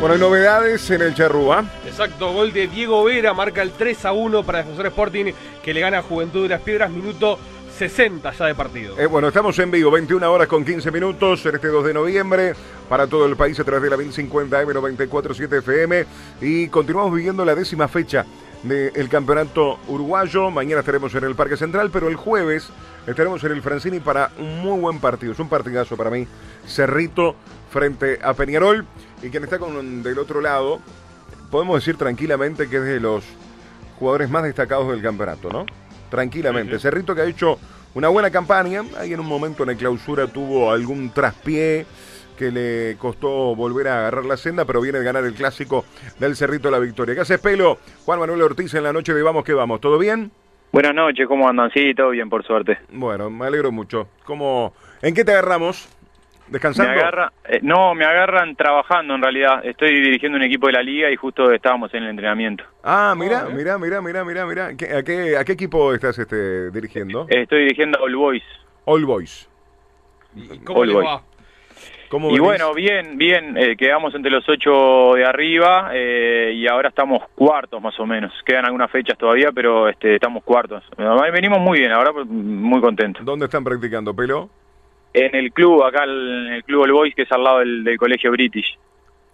Bueno, 0.00 0.14
hay 0.14 0.20
novedades 0.20 0.90
en 0.90 1.02
el 1.02 1.14
Charrúa. 1.14 1.62
Exacto, 1.84 2.32
gol 2.32 2.54
de 2.54 2.68
Diego 2.68 3.04
Vera, 3.04 3.34
marca 3.34 3.60
el 3.60 3.70
3 3.70 4.06
a 4.06 4.12
1 4.12 4.42
para 4.44 4.60
Defensor 4.60 4.86
Sporting, 4.86 5.32
que 5.62 5.74
le 5.74 5.80
gana 5.80 5.98
a 5.98 6.02
Juventud 6.02 6.44
de 6.44 6.48
las 6.48 6.62
Piedras, 6.62 6.90
minuto 6.90 7.38
60 7.76 8.32
ya 8.32 8.46
de 8.46 8.54
partido. 8.54 8.98
Eh, 8.98 9.04
bueno, 9.04 9.28
estamos 9.28 9.58
en 9.58 9.70
vivo, 9.70 9.90
21 9.90 10.32
horas 10.32 10.48
con 10.48 10.64
15 10.64 10.90
minutos, 10.90 11.44
en 11.44 11.56
este 11.56 11.68
2 11.68 11.84
de 11.84 11.92
noviembre, 11.92 12.54
para 12.88 13.06
todo 13.08 13.26
el 13.26 13.36
país 13.36 13.60
a 13.60 13.64
través 13.64 13.82
de 13.82 13.90
la 13.90 13.98
1050 13.98 14.62
M947 14.64 15.58
FM. 15.58 16.06
Y 16.40 16.68
continuamos 16.68 17.14
viviendo 17.14 17.44
la 17.44 17.54
décima 17.54 17.86
fecha 17.86 18.24
del 18.62 19.08
campeonato 19.10 19.80
uruguayo. 19.86 20.50
Mañana 20.50 20.80
estaremos 20.80 21.14
en 21.14 21.24
el 21.24 21.34
Parque 21.34 21.58
Central, 21.58 21.90
pero 21.92 22.08
el 22.08 22.16
jueves 22.16 22.70
estaremos 23.06 23.44
en 23.44 23.52
el 23.52 23.60
Francini 23.60 24.00
para 24.00 24.30
un 24.38 24.60
muy 24.60 24.80
buen 24.80 24.98
partido. 24.98 25.32
Es 25.32 25.38
un 25.38 25.50
partidazo 25.50 25.94
para 25.94 26.08
mí. 26.08 26.26
Cerrito 26.66 27.36
frente 27.70 28.18
a 28.22 28.34
Peñarol. 28.34 28.86
Y 29.22 29.30
quien 29.30 29.44
está 29.44 29.58
con, 29.58 30.02
del 30.02 30.18
otro 30.18 30.40
lado, 30.40 30.80
podemos 31.50 31.76
decir 31.76 31.96
tranquilamente 31.96 32.68
que 32.68 32.76
es 32.76 32.84
de 32.84 33.00
los 33.00 33.24
jugadores 33.98 34.30
más 34.30 34.44
destacados 34.44 34.90
del 34.90 35.02
campeonato, 35.02 35.50
¿no? 35.50 35.66
Tranquilamente. 36.10 36.78
Cerrito 36.78 37.14
que 37.14 37.20
ha 37.22 37.26
hecho 37.26 37.58
una 37.94 38.08
buena 38.08 38.30
campaña. 38.30 38.82
Ahí 38.98 39.12
en 39.12 39.20
un 39.20 39.26
momento 39.26 39.62
en 39.62 39.70
la 39.70 39.74
clausura 39.76 40.26
tuvo 40.26 40.72
algún 40.72 41.10
traspié 41.10 41.86
que 42.36 42.50
le 42.50 42.96
costó 42.96 43.54
volver 43.54 43.88
a 43.88 43.98
agarrar 43.98 44.24
la 44.24 44.38
senda, 44.38 44.64
pero 44.64 44.80
viene 44.80 44.98
de 44.98 45.04
ganar 45.04 45.24
el 45.24 45.34
clásico 45.34 45.84
del 46.18 46.36
Cerrito 46.36 46.70
la 46.70 46.78
victoria. 46.78 47.14
¿Qué 47.14 47.20
hace 47.20 47.38
pelo? 47.38 47.78
Juan 48.06 48.18
Manuel 48.18 48.40
Ortiz 48.40 48.72
en 48.72 48.84
la 48.84 48.94
noche 48.94 49.12
de 49.12 49.22
Vamos 49.22 49.44
que 49.44 49.52
Vamos. 49.52 49.80
¿Todo 49.80 49.98
bien? 49.98 50.32
Buenas 50.72 50.94
noches, 50.94 51.28
¿cómo 51.28 51.48
andan? 51.48 51.70
Sí, 51.72 51.92
todo 51.94 52.10
bien, 52.10 52.30
por 52.30 52.46
suerte. 52.46 52.78
Bueno, 52.92 53.28
me 53.28 53.46
alegro 53.46 53.72
mucho. 53.72 54.08
¿Cómo, 54.24 54.72
¿En 55.02 55.14
qué 55.14 55.24
te 55.24 55.32
agarramos? 55.32 55.88
¿Descansando? 56.50 56.92
Me 56.92 56.98
agarra, 56.98 57.32
eh, 57.44 57.60
no, 57.62 57.94
me 57.94 58.04
agarran 58.04 58.56
trabajando 58.56 59.14
en 59.14 59.22
realidad. 59.22 59.64
Estoy 59.64 60.00
dirigiendo 60.00 60.36
un 60.36 60.42
equipo 60.42 60.66
de 60.66 60.72
la 60.72 60.82
liga 60.82 61.08
y 61.10 61.14
justo 61.14 61.52
estábamos 61.52 61.94
en 61.94 62.02
el 62.02 62.10
entrenamiento. 62.10 62.64
Ah, 62.82 63.14
mira, 63.16 63.46
mira, 63.54 63.78
mira, 63.78 64.00
mira, 64.00 64.24
mira, 64.24 64.46
mira. 64.46 64.66
¿A 64.66 65.02
qué, 65.04 65.36
¿A 65.38 65.44
qué 65.44 65.52
equipo 65.52 65.94
estás 65.94 66.18
este, 66.18 66.70
dirigiendo? 66.72 67.26
Estoy 67.28 67.60
dirigiendo 67.60 67.98
a 68.00 68.02
All 68.02 68.16
Boys. 68.16 68.42
All 68.84 69.04
Boys. 69.06 69.48
¿Y 70.34 70.58
cómo 70.58 70.84
le 70.84 70.94
va? 70.94 71.22
y 72.12 72.40
bueno, 72.40 72.74
bien, 72.74 73.16
bien, 73.16 73.56
eh, 73.56 73.76
quedamos 73.76 74.12
entre 74.16 74.32
los 74.32 74.48
ocho 74.48 75.12
de 75.14 75.24
arriba 75.24 75.90
eh, 75.94 76.52
y 76.56 76.66
ahora 76.66 76.88
estamos 76.88 77.22
cuartos 77.36 77.80
más 77.80 77.98
o 78.00 78.06
menos. 78.06 78.32
Quedan 78.44 78.64
algunas 78.64 78.90
fechas 78.90 79.16
todavía, 79.16 79.52
pero 79.54 79.88
este, 79.88 80.16
estamos 80.16 80.42
cuartos. 80.42 80.82
Venimos 81.32 81.60
muy 81.60 81.78
bien, 81.78 81.92
ahora 81.92 82.12
muy 82.24 82.80
contentos. 82.80 83.24
¿Dónde 83.24 83.44
están 83.44 83.62
practicando, 83.62 84.14
Pelo? 84.14 84.50
En 85.12 85.34
el 85.34 85.52
club, 85.52 85.82
acá 85.82 86.04
en 86.04 86.52
el 86.52 86.64
club 86.64 86.82
All 86.82 86.92
Boys, 86.92 87.14
que 87.14 87.22
es 87.22 87.32
al 87.32 87.42
lado 87.42 87.58
del, 87.58 87.96
colegio 87.98 88.30
British. 88.30 88.78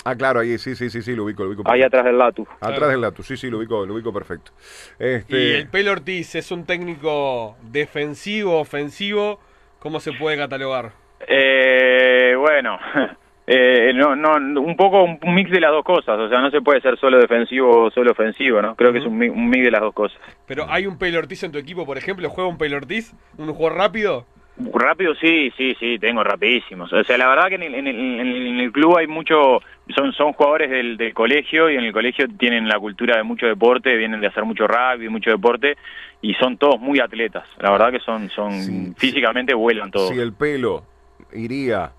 Ah, 0.04 0.14
claro, 0.14 0.40
ahí 0.40 0.56
sí, 0.58 0.74
sí, 0.76 0.88
sí, 0.88 1.02
sí, 1.02 1.16
lo 1.16 1.24
ubico, 1.24 1.42
lo 1.42 1.50
ubico. 1.50 1.62
Ahí 1.66 1.82
atrás 1.82 2.04
del 2.04 2.16
Latu. 2.16 2.46
Atrás 2.60 2.90
del 2.90 3.00
Latu, 3.00 3.22
sí, 3.22 3.36
sí, 3.36 3.50
lo 3.50 3.58
ubico, 3.58 3.84
lo 3.84 3.94
ubico 3.94 4.12
perfecto. 4.12 4.52
Este... 4.98 5.36
Y 5.36 5.52
el 5.54 5.68
Pelo 5.68 5.92
Ortiz 5.92 6.34
es 6.36 6.50
un 6.50 6.64
técnico 6.64 7.56
defensivo, 7.62 8.60
ofensivo, 8.60 9.40
¿cómo 9.80 10.00
se 10.00 10.12
puede 10.12 10.36
catalogar? 10.36 10.92
Eh, 11.26 12.34
bueno, 12.38 12.78
eh, 13.46 13.92
no, 13.94 14.14
no, 14.14 14.60
un 14.60 14.76
poco 14.76 15.02
un 15.02 15.34
mix 15.34 15.50
de 15.50 15.60
las 15.60 15.72
dos 15.72 15.84
cosas, 15.84 16.18
o 16.18 16.28
sea, 16.28 16.40
no 16.40 16.50
se 16.50 16.60
puede 16.60 16.80
ser 16.80 16.96
solo 16.98 17.18
defensivo 17.18 17.86
o 17.86 17.90
solo 17.90 18.12
ofensivo, 18.12 18.62
¿no? 18.62 18.76
Creo 18.76 18.92
que 18.92 19.00
es 19.00 19.06
un, 19.06 19.20
un, 19.20 19.50
mix 19.50 19.64
de 19.64 19.70
las 19.72 19.80
dos 19.80 19.92
cosas. 19.92 20.18
Pero 20.46 20.66
hay 20.70 20.86
un 20.86 20.98
Pelo 20.98 21.18
Ortiz 21.18 21.42
en 21.42 21.52
tu 21.52 21.58
equipo, 21.58 21.84
por 21.84 21.98
ejemplo, 21.98 22.28
¿juega 22.30 22.48
un 22.48 22.58
Pelo 22.58 22.76
Ortiz? 22.76 23.12
¿Un 23.38 23.52
jugador 23.52 23.78
rápido? 23.78 24.26
Rápido 24.58 25.14
sí, 25.16 25.52
sí, 25.56 25.76
sí, 25.78 25.98
tengo 25.98 26.24
rapidísimos. 26.24 26.90
O 26.90 27.04
sea, 27.04 27.18
la 27.18 27.28
verdad 27.28 27.48
que 27.48 27.56
en 27.56 27.62
el, 27.62 27.74
en 27.74 28.60
el, 28.60 28.72
club 28.72 28.96
hay 28.96 29.06
mucho, 29.06 29.60
son, 29.94 30.14
son 30.14 30.32
jugadores 30.32 30.70
del, 30.70 30.96
del, 30.96 31.12
colegio 31.12 31.68
y 31.68 31.76
en 31.76 31.84
el 31.84 31.92
colegio 31.92 32.26
tienen 32.38 32.66
la 32.66 32.78
cultura 32.78 33.18
de 33.18 33.22
mucho 33.22 33.44
deporte, 33.46 33.94
vienen 33.96 34.20
de 34.20 34.28
hacer 34.28 34.44
mucho 34.44 34.66
rugby, 34.66 35.10
mucho 35.10 35.30
deporte 35.30 35.76
y 36.22 36.34
son 36.34 36.56
todos 36.56 36.80
muy 36.80 37.00
atletas. 37.00 37.44
La 37.58 37.70
verdad 37.70 37.90
que 37.90 38.00
son, 38.00 38.30
son 38.30 38.94
físicamente 38.96 39.52
vuelan 39.52 39.90
todos. 39.90 40.08
Si 40.08 40.18
el 40.18 40.32
pelo 40.32 40.84
iría, 41.32 41.92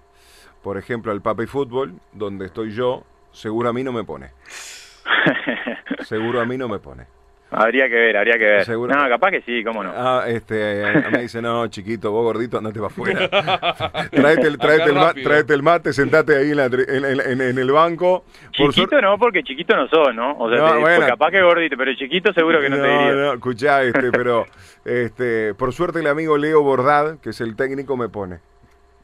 por 0.63 0.77
ejemplo, 0.77 1.11
al 1.11 1.21
Papi 1.21 1.45
Fútbol, 1.45 1.93
donde 2.11 2.47
estoy 2.47 2.71
yo, 2.71 3.03
seguro 3.31 3.69
a 3.69 3.73
mí 3.73 3.83
no 3.83 3.91
me 3.91 4.03
pone. 4.03 4.31
seguro 6.01 6.41
a 6.41 6.45
mí 6.45 6.57
no 6.57 6.67
me 6.67 6.79
pone. 6.79 7.05
Habría 7.49 7.87
que 7.87 7.95
ver, 7.95 8.17
habría 8.17 8.37
que 8.37 8.43
ver. 8.43 8.69
No, 8.69 9.09
capaz 9.09 9.31
que 9.31 9.41
sí, 9.41 9.63
cómo 9.63 9.81
no. 9.81 9.93
Ah, 9.95 10.25
este, 10.27 10.83
me 11.11 11.19
dice, 11.19 11.41
no, 11.41 11.67
chiquito, 11.67 12.11
vos 12.11 12.23
gordito, 12.23 12.57
andate 12.57 12.79
para 12.79 12.87
afuera. 12.87 13.29
tráete, 14.11 14.47
el, 14.47 14.57
tráete, 14.57 14.89
el, 14.89 15.23
tráete 15.23 15.53
el 15.53 15.63
mate, 15.63 15.93
sentate 15.93 16.35
ahí 16.35 16.51
en, 16.51 16.57
la, 16.57 16.65
en, 16.65 17.41
en, 17.41 17.57
el 17.57 17.71
banco. 17.71 18.25
chiquito 18.51 18.99
no, 18.99 19.17
porque 19.17 19.43
chiquito 19.43 19.77
no 19.77 19.87
sos, 19.87 20.13
¿no? 20.13 20.37
O 20.37 20.49
sea, 20.49 21.07
capaz 21.07 21.31
que 21.31 21.41
gordito, 21.41 21.77
pero 21.77 21.95
chiquito 21.95 22.33
seguro 22.33 22.59
que 22.59 22.69
no, 22.69 22.75
te 22.75 22.81
diría. 22.81 23.11
No, 23.13 23.33
escuchá, 23.33 23.81
este, 23.81 24.11
pero 24.11 24.45
este, 24.83 25.53
por 25.53 25.71
suerte 25.71 25.99
el 25.99 26.07
amigo 26.07 26.37
Leo 26.37 26.61
Bordad, 26.63 27.17
que 27.19 27.29
es 27.29 27.39
el 27.39 27.55
técnico, 27.55 27.95
me 27.95 28.09
pone. 28.09 28.39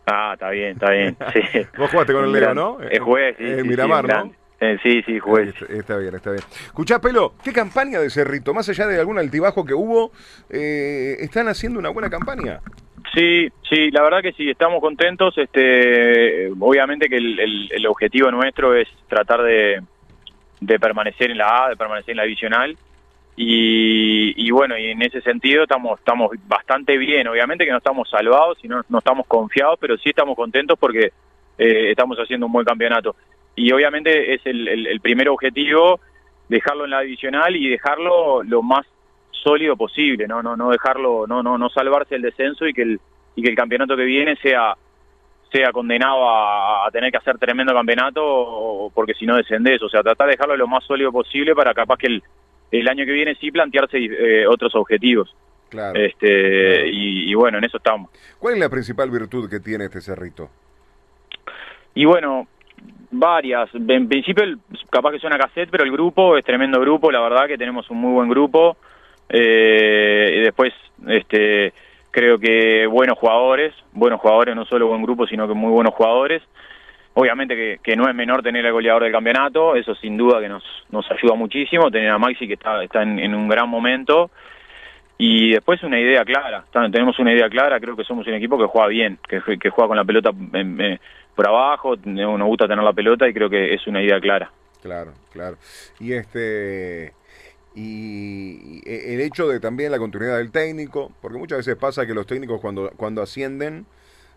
Ah, 0.05 0.31
está 0.33 0.49
bien, 0.49 0.71
está 0.73 0.91
bien. 0.91 1.15
Sí. 1.31 1.41
Vos 1.77 1.89
jugaste 1.89 2.11
con 2.11 2.25
el 2.25 2.31
Leo, 2.33 2.53
¿no? 2.53 2.81
Es 2.81 2.99
juez, 2.99 3.37
sí. 3.37 3.45
En 3.45 3.67
Miramar, 3.67 4.05
¿no? 4.05 4.42
Eh, 4.63 4.79
sí, 4.81 5.01
sí, 5.05 5.19
juez. 5.19 5.53
Está, 5.69 5.97
bien, 5.97 6.15
está 6.15 6.31
bien. 6.31 6.41
Escuchá, 6.67 7.01
Pelo, 7.01 7.33
¿qué 7.43 7.51
campaña 7.51 7.99
de 7.99 8.09
Cerrito? 8.09 8.53
Más 8.53 8.69
allá 8.69 8.87
de 8.87 8.97
algún 8.97 9.19
altibajo 9.19 9.65
que 9.65 9.73
hubo, 9.73 10.13
eh, 10.49 11.17
¿están 11.19 11.49
haciendo 11.49 11.79
una 11.79 11.89
buena 11.89 12.09
campaña? 12.09 12.61
Sí, 13.13 13.49
sí, 13.69 13.91
la 13.91 14.03
verdad 14.03 14.21
que 14.21 14.31
sí, 14.31 14.49
estamos 14.49 14.79
contentos. 14.79 15.37
Este, 15.37 16.49
obviamente 16.57 17.09
que 17.09 17.17
el, 17.17 17.85
objetivo 17.87 18.31
nuestro 18.31 18.73
es 18.73 18.87
tratar 19.09 19.43
de, 19.43 19.81
de 20.61 20.79
permanecer 20.79 21.31
en 21.31 21.39
la 21.39 21.65
A, 21.65 21.69
de 21.69 21.75
permanecer 21.75 22.11
en 22.11 22.17
la 22.17 22.23
divisional. 22.23 22.77
Y, 23.35 24.49
bueno, 24.51 24.77
y 24.77 24.91
en 24.91 25.01
ese 25.01 25.19
sentido 25.21 25.63
estamos, 25.63 25.99
estamos 25.99 26.31
bastante 26.47 26.97
bien. 26.97 27.27
Obviamente 27.27 27.65
que 27.65 27.71
no 27.71 27.79
estamos 27.79 28.09
salvados 28.09 28.59
y 28.63 28.69
no, 28.69 28.81
no 28.87 28.99
estamos 28.99 29.27
confiados, 29.27 29.77
pero 29.81 29.97
sí 29.97 30.11
estamos 30.11 30.37
contentos 30.37 30.79
porque 30.79 31.11
eh, 31.57 31.91
estamos 31.91 32.17
haciendo 32.17 32.45
un 32.45 32.53
buen 32.53 32.65
campeonato. 32.65 33.13
Y 33.55 33.71
obviamente 33.71 34.33
es 34.33 34.41
el, 34.45 34.67
el, 34.67 34.99
primer 34.99 35.29
objetivo 35.29 35.99
dejarlo 36.49 36.85
en 36.85 36.91
la 36.91 37.01
divisional 37.01 37.55
y 37.55 37.69
dejarlo 37.69 38.43
lo 38.43 38.61
más 38.61 38.85
sólido 39.31 39.75
posible, 39.75 40.27
no, 40.27 40.41
no, 40.41 40.55
no 40.55 40.69
dejarlo, 40.69 41.27
no, 41.27 41.43
no, 41.43 41.57
no 41.57 41.69
salvarse 41.69 42.15
el 42.15 42.21
descenso 42.21 42.65
y 42.65 42.73
que 42.73 42.81
el, 42.81 42.99
y 43.35 43.43
que 43.43 43.49
el 43.49 43.55
campeonato 43.55 43.95
que 43.95 44.05
viene 44.05 44.35
sea 44.37 44.75
sea 45.51 45.71
condenado 45.71 46.27
a, 46.27 46.89
tener 46.91 47.11
que 47.11 47.17
hacer 47.17 47.37
tremendo 47.37 47.73
campeonato 47.73 48.91
porque 48.93 49.13
si 49.13 49.27
no 49.27 49.35
descendés, 49.35 49.81
o 49.83 49.89
sea, 49.89 50.01
tratar 50.01 50.27
de 50.27 50.31
dejarlo 50.31 50.57
lo 50.57 50.67
más 50.67 50.83
sólido 50.83 51.11
posible 51.11 51.53
para 51.53 51.75
capaz 51.75 51.97
que 51.97 52.07
el, 52.07 52.23
el 52.71 52.89
año 52.89 53.05
que 53.05 53.11
viene 53.11 53.35
sí 53.35 53.51
plantearse 53.51 53.97
eh, 53.99 54.47
otros 54.47 54.73
objetivos. 54.75 55.35
Claro, 55.69 55.99
este 55.99 56.87
Y, 56.87 57.33
bueno, 57.33 57.57
en 57.57 57.63
eso 57.63 57.77
estamos. 57.77 58.11
¿Cuál 58.39 58.55
es 58.55 58.59
la 58.59 58.69
principal 58.69 59.09
virtud 59.09 59.49
que 59.49 59.59
tiene 59.59 59.85
este 59.85 60.01
cerrito? 60.01 60.49
Y 61.95 62.05
bueno, 62.05 62.47
varias. 63.13 63.69
En 63.73 64.07
principio, 64.07 64.43
capaz 64.89 65.11
que 65.11 65.19
suena 65.19 65.37
cassette, 65.37 65.69
pero 65.69 65.83
el 65.83 65.91
grupo 65.91 66.37
es 66.37 66.43
tremendo 66.43 66.79
grupo. 66.79 67.11
La 67.11 67.21
verdad 67.21 67.47
que 67.47 67.57
tenemos 67.57 67.89
un 67.89 67.97
muy 67.97 68.13
buen 68.13 68.29
grupo. 68.29 68.77
Eh, 69.29 70.35
y 70.37 70.39
después, 70.41 70.73
este, 71.07 71.73
creo 72.11 72.37
que 72.37 72.85
buenos 72.85 73.17
jugadores, 73.17 73.73
buenos 73.93 74.21
jugadores, 74.21 74.55
no 74.55 74.65
solo 74.65 74.87
buen 74.87 75.01
grupo, 75.01 75.25
sino 75.25 75.47
que 75.47 75.53
muy 75.53 75.71
buenos 75.71 75.93
jugadores. 75.93 76.43
Obviamente 77.15 77.79
que, 77.81 77.95
no 77.95 78.09
es 78.09 78.15
menor 78.15 78.41
tener 78.41 78.65
al 78.65 78.71
goleador 78.71 79.03
del 79.03 79.11
campeonato, 79.11 79.75
eso 79.75 79.93
sin 79.95 80.17
duda 80.17 80.39
que 80.39 80.49
nos, 80.49 80.63
nos 80.89 81.09
ayuda 81.11 81.35
muchísimo, 81.35 81.91
tener 81.91 82.09
a 82.09 82.17
Maxi 82.17 82.47
que 82.47 82.53
está, 82.53 82.83
está 82.83 83.03
en, 83.03 83.35
un 83.35 83.47
gran 83.47 83.69
momento 83.69 84.31
y 85.19 85.51
después 85.51 85.83
una 85.83 85.99
idea 85.99 86.25
clara, 86.25 86.65
tenemos 86.91 87.19
una 87.19 87.31
idea 87.31 87.47
clara, 87.49 87.79
creo 87.79 87.95
que 87.95 88.03
somos 88.03 88.25
un 88.25 88.33
equipo 88.33 88.57
que 88.57 88.65
juega 88.65 88.87
bien, 88.87 89.19
que, 89.29 89.41
que 89.59 89.69
juega 89.69 89.89
con 89.89 89.97
la 89.97 90.03
pelota 90.03 90.31
por 91.35 91.47
abajo, 91.47 91.95
nos 92.05 92.47
gusta 92.47 92.67
tener 92.67 92.83
la 92.83 92.93
pelota 92.93 93.27
y 93.27 93.33
creo 93.33 93.49
que 93.49 93.73
es 93.73 93.85
una 93.87 94.01
idea 94.01 94.19
clara. 94.19 94.51
Claro, 94.81 95.13
claro. 95.31 95.57
Y 95.99 96.13
este 96.13 97.13
y 97.75 98.81
el 98.85 99.19
hecho 99.21 99.47
de 99.47 99.59
también 99.59 99.91
la 99.91 99.97
continuidad 99.97 100.37
del 100.37 100.51
técnico, 100.51 101.11
porque 101.21 101.37
muchas 101.37 101.59
veces 101.59 101.75
pasa 101.75 102.05
que 102.05 102.13
los 102.13 102.27
técnicos 102.27 102.61
cuando, 102.61 102.91
cuando 102.97 103.21
ascienden 103.21 103.85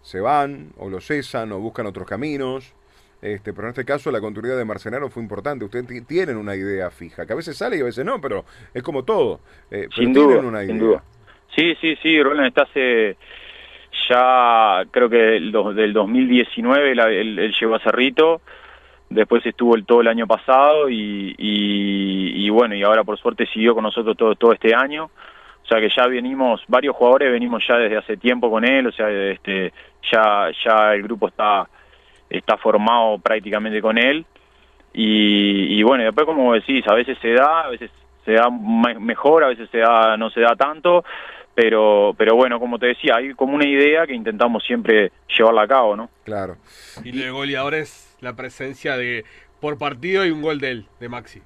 se 0.00 0.20
van 0.20 0.70
o 0.78 0.88
lo 0.88 1.00
cesan 1.00 1.52
o 1.52 1.58
buscan 1.58 1.86
otros 1.86 2.06
caminos. 2.06 2.72
Este, 3.20 3.52
pero 3.52 3.66
en 3.66 3.70
este 3.70 3.84
caso 3.84 4.10
la 4.10 4.20
continuidad 4.20 4.56
de 4.56 4.64
Marcenaro 4.64 5.10
fue 5.10 5.22
importante. 5.22 5.64
Ustedes 5.64 6.06
tienen 6.06 6.36
una 6.36 6.54
idea 6.54 6.90
fija, 6.90 7.26
que 7.26 7.32
a 7.32 7.36
veces 7.36 7.56
sale 7.56 7.76
y 7.76 7.80
a 7.80 7.84
veces 7.84 8.04
no, 8.04 8.20
pero 8.20 8.44
es 8.72 8.82
como 8.82 9.04
todo. 9.04 9.40
Eh, 9.70 9.88
sin 9.94 10.12
duda, 10.12 10.38
una 10.38 10.62
idea. 10.62 10.74
Sin 10.74 10.78
duda. 10.78 11.02
Sí, 11.54 11.74
sí, 11.80 11.96
sí, 12.02 12.22
Roland 12.22 12.48
está 12.48 12.62
hace 12.62 13.16
ya, 14.08 14.84
creo 14.90 15.08
que 15.08 15.16
del, 15.16 15.52
del 15.52 15.92
2019 15.92 16.92
él, 16.92 17.54
llegó 17.58 17.74
a 17.74 17.80
Cerrito, 17.80 18.40
después 19.08 19.44
estuvo 19.46 19.76
el, 19.76 19.84
todo 19.84 20.00
el 20.00 20.08
año 20.08 20.26
pasado 20.26 20.88
y, 20.88 21.34
y, 21.38 22.48
bueno, 22.50 22.74
y 22.74 22.82
ahora 22.82 23.04
por 23.04 23.18
suerte 23.18 23.46
siguió 23.46 23.74
con 23.74 23.84
nosotros 23.84 24.16
todo, 24.16 24.34
todo 24.34 24.52
este 24.52 24.74
año. 24.74 25.04
O 25.04 25.68
sea 25.68 25.80
que 25.80 25.88
ya 25.88 26.06
venimos, 26.06 26.62
varios 26.68 26.94
jugadores 26.94 27.32
venimos 27.32 27.66
ya 27.66 27.76
desde 27.76 27.96
hace 27.96 28.16
tiempo 28.16 28.48
con 28.50 28.64
él, 28.64 28.86
o 28.86 28.92
sea, 28.92 29.10
este, 29.10 29.72
ya, 30.12 30.48
ya 30.64 30.94
el 30.94 31.02
grupo 31.02 31.26
está, 31.26 31.68
está 32.30 32.56
formado 32.56 33.18
prácticamente 33.18 33.82
con 33.82 33.98
él. 33.98 34.24
y, 34.94 35.82
bueno, 35.82 36.04
después 36.04 36.24
como 36.24 36.54
decís, 36.54 36.86
a 36.86 36.94
veces 36.94 37.18
se 37.20 37.32
da, 37.32 37.62
a 37.62 37.68
veces 37.68 37.90
se 38.26 38.32
da 38.32 38.50
mejor, 38.50 39.44
a 39.44 39.48
veces 39.48 39.70
se 39.70 39.78
da, 39.78 40.16
no 40.16 40.30
se 40.30 40.40
da 40.40 40.54
tanto, 40.56 41.04
pero, 41.56 42.14
pero 42.18 42.36
bueno, 42.36 42.60
como 42.60 42.78
te 42.78 42.88
decía, 42.88 43.16
hay 43.16 43.32
como 43.32 43.54
una 43.54 43.66
idea 43.66 44.06
que 44.06 44.14
intentamos 44.14 44.62
siempre 44.62 45.10
llevarla 45.36 45.62
a 45.62 45.66
cabo, 45.66 45.96
¿no? 45.96 46.10
Claro. 46.22 46.58
Y 47.02 47.12
lo 47.12 47.24
de 47.24 47.30
goleadores, 47.30 48.14
la 48.20 48.36
presencia 48.36 48.98
de 48.98 49.24
por 49.58 49.78
partido 49.78 50.26
y 50.26 50.30
un 50.30 50.42
gol 50.42 50.60
de 50.60 50.70
él, 50.70 50.84
de 51.00 51.08
Maxi. 51.08 51.40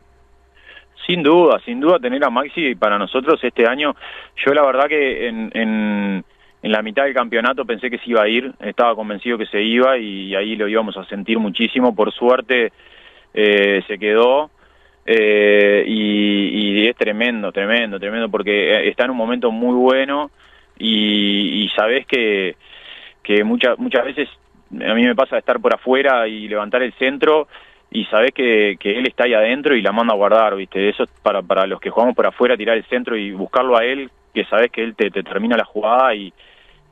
Sin 1.07 1.23
duda, 1.23 1.61
sin 1.65 1.79
duda 1.79 2.01
tener 2.01 2.25
a 2.25 2.29
Maxi 2.29 2.75
para 2.75 2.99
nosotros 2.99 3.39
este 3.45 3.69
año, 3.69 3.95
yo 4.45 4.53
la 4.53 4.67
verdad 4.67 4.89
que 4.89 5.29
en, 5.29 5.53
en, 5.55 6.25
la 6.63 6.83
mitad 6.83 7.05
del 7.05 7.15
campeonato 7.15 7.65
pensé 7.65 7.89
que 7.89 7.99
se 7.99 8.11
iba 8.11 8.23
a 8.23 8.29
ir, 8.29 8.53
estaba 8.59 8.97
convencido 8.97 9.39
que 9.39 9.47
se 9.47 9.63
iba 9.63 9.97
y 9.97 10.35
ahí 10.35 10.57
lo 10.57 10.67
íbamos 10.67 10.97
a 10.97 11.05
sentir 11.05 11.39
muchísimo, 11.39 11.95
por 11.95 12.13
suerte 12.13 12.73
eh, 13.33 13.81
se 13.87 13.97
quedó 13.97 14.51
eh, 15.07 15.85
y, 15.87 16.87
es 16.89 16.97
tremendo, 16.97 17.53
tremendo, 17.53 17.99
tremendo 17.99 18.29
porque 18.29 18.89
está 18.89 19.05
en 19.05 19.11
un 19.11 19.17
momento 19.17 19.51
muy 19.51 19.75
bueno 19.75 20.31
y, 20.79 21.65
y 21.65 21.69
sabes 21.71 22.07
que, 22.07 22.57
que 23.23 23.45
muchas 23.45 23.79
muchas 23.79 24.05
veces 24.05 24.29
a 24.73 24.95
mí 24.95 25.05
me 25.05 25.15
pasa 25.15 25.39
estar 25.39 25.61
por 25.61 25.75
afuera 25.75 26.29
y 26.29 26.49
levantar 26.49 26.83
el 26.83 26.93
centro 26.95 27.49
y 27.91 28.05
sabés 28.07 28.33
que, 28.33 28.77
que, 28.79 28.99
él 28.99 29.07
está 29.07 29.25
ahí 29.25 29.35
adentro 29.35 29.75
y 29.75 29.83
la 29.83 29.91
manda 29.91 30.15
a 30.15 30.17
guardar, 30.17 30.55
¿viste? 30.55 30.89
Eso 30.89 31.03
es 31.03 31.11
para, 31.23 31.43
para 31.43 31.67
los 31.67 31.81
que 31.81 31.91
jugamos 31.91 32.15
por 32.15 32.27
afuera, 32.27 32.57
tirar 32.57 32.77
el 32.77 32.85
centro 32.85 33.17
y 33.17 33.33
buscarlo 33.33 33.77
a 33.77 33.85
él, 33.85 34.11
que 34.33 34.45
sabés 34.45 34.71
que 34.71 34.83
él 34.83 34.95
te, 34.95 35.11
termina 35.11 35.57
la 35.57 35.65
jugada 35.65 36.15
y, 36.15 36.33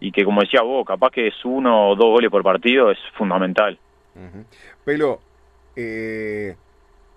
y, 0.00 0.10
que, 0.10 0.24
como 0.24 0.40
decía 0.40 0.62
vos, 0.62 0.84
capaz 0.84 1.10
que 1.10 1.28
es 1.28 1.44
uno 1.44 1.90
o 1.90 1.96
dos 1.96 2.06
goles 2.06 2.30
por 2.30 2.42
partido, 2.42 2.90
es 2.90 2.98
fundamental. 3.14 3.78
Pelo, 4.84 5.20
eh, 5.76 6.56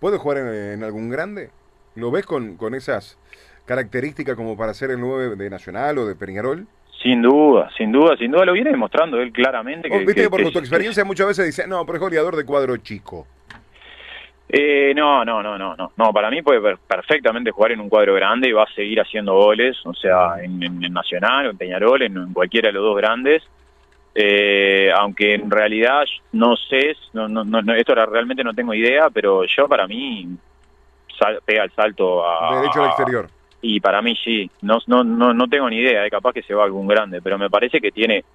¿puede 0.02 0.18
jugar 0.18 0.40
en, 0.40 0.84
algún 0.84 1.10
grande? 1.10 1.52
¿Lo 1.96 2.12
ves 2.12 2.26
con, 2.26 2.58
con 2.58 2.76
esas 2.76 3.18
características 3.66 4.36
como 4.36 4.58
para 4.58 4.74
ser 4.74 4.92
el 4.92 5.00
9 5.00 5.38
de 5.38 5.50
Nacional 5.50 5.98
o 6.00 6.06
de 6.06 6.16
Peñarol? 6.16 6.68
Sin 7.02 7.22
duda, 7.22 7.70
sin 7.78 7.92
duda, 7.92 8.18
sin 8.18 8.32
duda 8.32 8.46
lo 8.46 8.54
viene 8.54 8.72
demostrando 8.72 9.20
él 9.22 9.32
claramente. 9.32 9.90
Que, 9.90 10.00
viste 10.00 10.24
que, 10.24 10.30
por 10.30 10.42
tu 10.52 10.60
experiencia 10.60 11.06
muchas 11.06 11.28
veces 11.28 11.46
dice, 11.46 11.68
no, 11.68 11.86
pero 11.86 11.96
es 11.96 12.02
goleador 12.02 12.36
de 12.36 12.46
cuadro 12.46 12.76
chico. 12.78 13.26
Eh, 14.54 14.94
no, 14.94 15.24
no, 15.24 15.42
no, 15.42 15.58
no, 15.58 15.76
no. 15.76 15.94
No, 15.96 16.12
para 16.12 16.30
mí 16.30 16.42
puede 16.42 16.76
perfectamente 16.76 17.52
jugar 17.52 17.72
en 17.72 17.80
un 17.80 17.88
cuadro 17.88 18.14
grande 18.16 18.50
y 18.50 18.52
va 18.52 18.64
a 18.64 18.74
seguir 18.76 19.00
haciendo 19.00 19.34
goles, 19.34 19.78
o 19.86 19.94
sea, 19.94 20.44
en, 20.44 20.60
Nacional 20.92 21.48
o 21.48 21.50
en 21.52 21.58
Peñarol, 21.58 22.02
en, 22.02 22.34
cualquiera 22.34 22.68
de 22.68 22.74
los 22.74 22.84
dos 22.84 22.98
grandes. 22.98 23.42
Eh, 24.14 24.92
aunque 24.94 25.36
en 25.36 25.50
realidad 25.50 26.04
no 26.34 26.56
sé, 26.58 26.96
no, 27.14 27.28
no, 27.30 27.44
no, 27.44 27.74
esto 27.74 27.96
realmente 27.96 28.44
no 28.44 28.54
tengo 28.54 28.74
idea, 28.74 29.10
pero 29.10 29.46
yo 29.46 29.68
para 29.68 29.88
mí 29.88 30.28
pega 31.46 31.64
el 31.64 31.72
salto 31.72 32.26
a... 32.28 32.60
Derecho 32.60 32.84
al 32.84 32.90
exterior. 32.90 33.30
Y 33.62 33.80
para 33.80 34.02
mí 34.02 34.16
sí, 34.24 34.50
no, 34.62 34.80
no, 34.88 35.04
no, 35.04 35.34
no 35.34 35.48
tengo 35.48 35.70
ni 35.70 35.78
idea, 35.78 36.06
eh, 36.06 36.10
capaz 36.10 36.34
que 36.34 36.42
se 36.42 36.54
va 36.54 36.64
algún 36.64 36.88
grande, 36.88 37.22
pero 37.22 37.38
me 37.38 37.50
parece 37.50 37.80
que 37.80 37.92
tiene, 37.92 38.26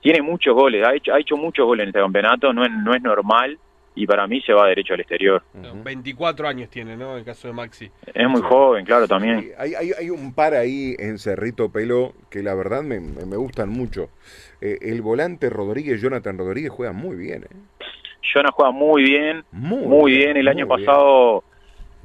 tiene 0.00 0.20
muchos 0.22 0.54
goles, 0.54 0.84
ha 0.86 0.94
hecho, 0.94 1.14
ha 1.14 1.20
hecho 1.20 1.36
muchos 1.36 1.64
goles 1.64 1.84
en 1.84 1.88
este 1.90 2.00
campeonato, 2.00 2.52
no 2.52 2.64
es, 2.64 2.70
no 2.70 2.94
es 2.94 3.00
normal 3.00 3.58
y 3.94 4.06
para 4.06 4.26
mí 4.26 4.40
se 4.42 4.52
va 4.52 4.68
derecho 4.68 4.94
al 4.94 5.00
exterior. 5.00 5.42
24 5.84 6.48
años 6.48 6.70
tiene, 6.70 6.96
¿no? 6.96 7.12
En 7.12 7.18
el 7.18 7.24
caso 7.24 7.48
de 7.48 7.54
Maxi. 7.54 7.90
Es 8.14 8.28
muy 8.28 8.40
joven, 8.40 8.84
claro, 8.84 9.08
también. 9.08 9.52
hay, 9.58 9.74
hay, 9.74 9.92
hay, 9.98 10.10
un 10.10 10.32
par 10.32 10.54
ahí 10.54 10.94
en 10.98 11.18
Cerrito 11.18 11.70
Pelo 11.70 12.14
que 12.30 12.42
la 12.42 12.54
verdad 12.54 12.82
me, 12.82 13.00
me 13.00 13.36
gustan 13.36 13.68
mucho. 13.68 14.08
Eh, 14.60 14.78
el 14.82 15.02
volante 15.02 15.50
Rodríguez, 15.50 16.00
Jonathan 16.00 16.38
Rodríguez, 16.38 16.70
juega 16.70 16.92
muy 16.92 17.16
bien. 17.16 17.44
¿eh? 17.44 17.56
Jonathan 18.22 18.52
juega 18.54 18.70
muy 18.72 19.02
bien, 19.02 19.44
muy, 19.52 20.12
bien. 20.12 20.36
El 20.36 20.48
año 20.48 20.66
pasado 20.66 21.44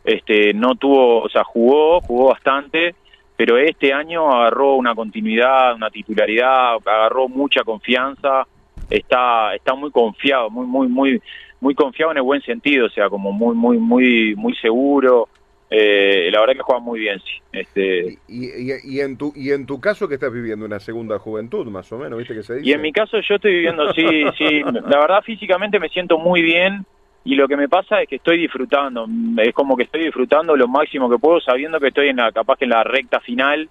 este 0.03 0.53
no 0.53 0.75
tuvo, 0.75 1.21
o 1.21 1.29
sea, 1.29 1.43
jugó, 1.43 1.99
jugó 2.01 2.29
bastante, 2.29 2.95
pero 3.35 3.57
este 3.57 3.91
año 3.91 4.29
agarró 4.29 4.75
una 4.75 4.95
continuidad, 4.95 5.75
una 5.75 5.89
titularidad, 5.89 6.75
agarró 6.85 7.27
mucha 7.27 7.63
confianza, 7.63 8.47
está 8.89 9.55
está 9.55 9.75
muy 9.75 9.91
confiado, 9.91 10.49
muy 10.49 10.65
muy 10.65 10.87
muy 10.87 11.21
muy 11.65 11.73
confiado 11.73 12.11
en 12.11 12.17
el 12.17 12.23
buen 12.23 12.41
sentido, 12.41 12.85
o 12.85 12.89
sea, 12.89 13.09
como 13.09 13.31
muy, 13.31 13.55
muy, 13.55 13.77
muy, 13.77 14.35
muy 14.35 14.55
seguro. 14.57 15.27
Eh, 15.69 16.29
la 16.31 16.39
verdad 16.41 16.53
que 16.53 16.61
juega 16.61 16.79
muy 16.79 16.99
bien, 16.99 17.19
sí. 17.19 17.41
Este... 17.51 18.19
Y, 18.27 18.71
y, 18.83 18.99
en 18.99 19.17
tu, 19.17 19.33
y 19.35 19.51
en 19.51 19.65
tu 19.65 19.81
caso 19.81 20.07
que 20.07 20.13
estás 20.13 20.31
viviendo 20.31 20.65
una 20.65 20.79
segunda 20.79 21.17
juventud, 21.17 21.65
más 21.67 21.91
o 21.91 21.97
menos, 21.97 22.19
¿viste 22.19 22.35
que 22.35 22.43
se 22.43 22.55
dice? 22.57 22.69
Y 22.69 22.73
en 22.73 22.81
mi 22.81 22.91
caso 22.91 23.17
yo 23.19 23.35
estoy 23.35 23.51
viviendo, 23.51 23.91
sí, 23.93 24.05
sí. 24.37 24.61
La 24.63 24.99
verdad 24.99 25.21
físicamente 25.23 25.79
me 25.79 25.89
siento 25.89 26.19
muy 26.19 26.43
bien 26.43 26.85
y 27.23 27.33
lo 27.33 27.47
que 27.47 27.57
me 27.57 27.67
pasa 27.67 28.01
es 28.01 28.07
que 28.07 28.17
estoy 28.17 28.37
disfrutando. 28.37 29.07
Es 29.37 29.53
como 29.55 29.75
que 29.75 29.83
estoy 29.83 30.05
disfrutando 30.05 30.55
lo 30.55 30.67
máximo 30.67 31.09
que 31.09 31.17
puedo, 31.17 31.41
sabiendo 31.41 31.79
que 31.79 31.87
estoy 31.87 32.09
en 32.09 32.17
la, 32.17 32.31
capaz 32.31 32.57
que 32.57 32.65
en 32.65 32.71
la 32.71 32.83
recta 32.83 33.19
final. 33.19 33.67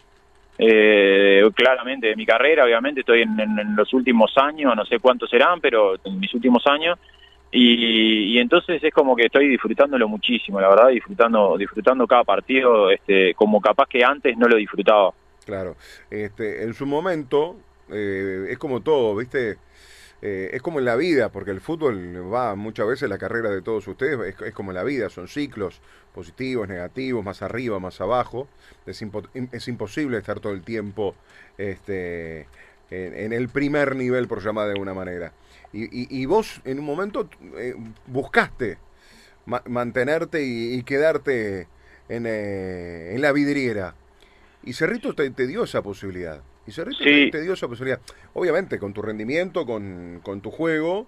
Eh, 0.56 1.42
claramente 1.54 2.08
de 2.08 2.16
mi 2.16 2.24
carrera, 2.24 2.64
obviamente 2.64 3.00
estoy 3.00 3.22
en, 3.22 3.76
los 3.76 3.92
últimos 3.92 4.32
años, 4.36 4.74
no 4.76 4.84
sé 4.84 5.00
cuántos 5.00 5.28
serán, 5.28 5.60
pero 5.60 5.96
en 6.04 6.20
mis 6.20 6.32
últimos 6.32 6.64
años, 6.66 6.98
y, 7.50 8.38
entonces 8.38 8.82
es 8.82 8.92
como 8.92 9.14
que 9.14 9.26
estoy 9.26 9.48
disfrutándolo 9.48 10.08
muchísimo, 10.08 10.60
la 10.60 10.68
verdad, 10.68 10.88
disfrutando 10.88 11.56
disfrutando 11.56 12.06
cada 12.06 12.24
partido 12.24 12.90
este, 12.90 13.32
como 13.34 13.60
capaz 13.60 13.88
que 13.88 14.04
antes 14.04 14.36
no 14.36 14.48
lo 14.48 14.56
disfrutaba. 14.56 15.12
Claro, 15.44 15.76
este, 16.10 16.64
en 16.64 16.74
su 16.74 16.86
momento 16.86 17.56
eh, 17.90 18.46
es 18.50 18.58
como 18.58 18.80
todo, 18.80 19.14
¿viste? 19.16 19.56
Eh, 20.22 20.50
es 20.52 20.62
como 20.62 20.78
en 20.78 20.86
la 20.86 20.96
vida, 20.96 21.30
porque 21.30 21.50
el 21.50 21.60
fútbol 21.60 22.32
va 22.32 22.54
muchas 22.54 22.86
veces 22.86 23.08
la 23.08 23.18
carrera 23.18 23.50
de 23.50 23.62
todos 23.62 23.86
ustedes, 23.86 24.34
es, 24.40 24.54
como 24.54 24.70
en 24.70 24.76
la 24.76 24.84
vida, 24.84 25.10
son 25.10 25.28
ciclos 25.28 25.80
positivos, 26.14 26.68
negativos, 26.68 27.24
más 27.24 27.42
arriba, 27.42 27.78
más 27.78 28.00
abajo. 28.00 28.48
Es, 28.86 29.02
imposible 29.68 30.18
estar 30.18 30.40
todo 30.40 30.52
el 30.52 30.62
tiempo 30.62 31.14
este, 31.58 32.46
en, 32.90 33.32
el 33.32 33.48
primer 33.48 33.96
nivel, 33.96 34.26
por 34.28 34.42
llamar 34.42 34.66
de 34.66 34.72
alguna 34.72 34.94
manera. 34.94 35.32
Y, 35.72 36.24
vos 36.26 36.60
en 36.64 36.78
un 36.78 36.84
momento 36.84 37.28
eh, 37.56 37.74
buscaste 38.06 38.78
mantenerte 39.46 40.42
y, 40.42 40.82
quedarte 40.84 41.68
eh, 42.08 43.12
en, 43.14 43.20
la 43.20 43.32
vidriera. 43.32 43.94
Y 44.62 44.72
Cerrito 44.72 45.14
te, 45.14 45.30
dio 45.46 45.64
esa 45.64 45.82
posibilidad. 45.82 46.40
Y 46.66 46.72
Cerrito 46.72 47.02
te, 47.02 47.42
dio 47.42 47.52
esa 47.52 47.68
posibilidad. 47.68 48.00
Obviamente, 48.32 48.78
con 48.78 48.92
tu 48.92 49.02
rendimiento, 49.02 49.66
con, 49.66 50.20
con 50.22 50.40
tu 50.40 50.50
juego, 50.50 51.06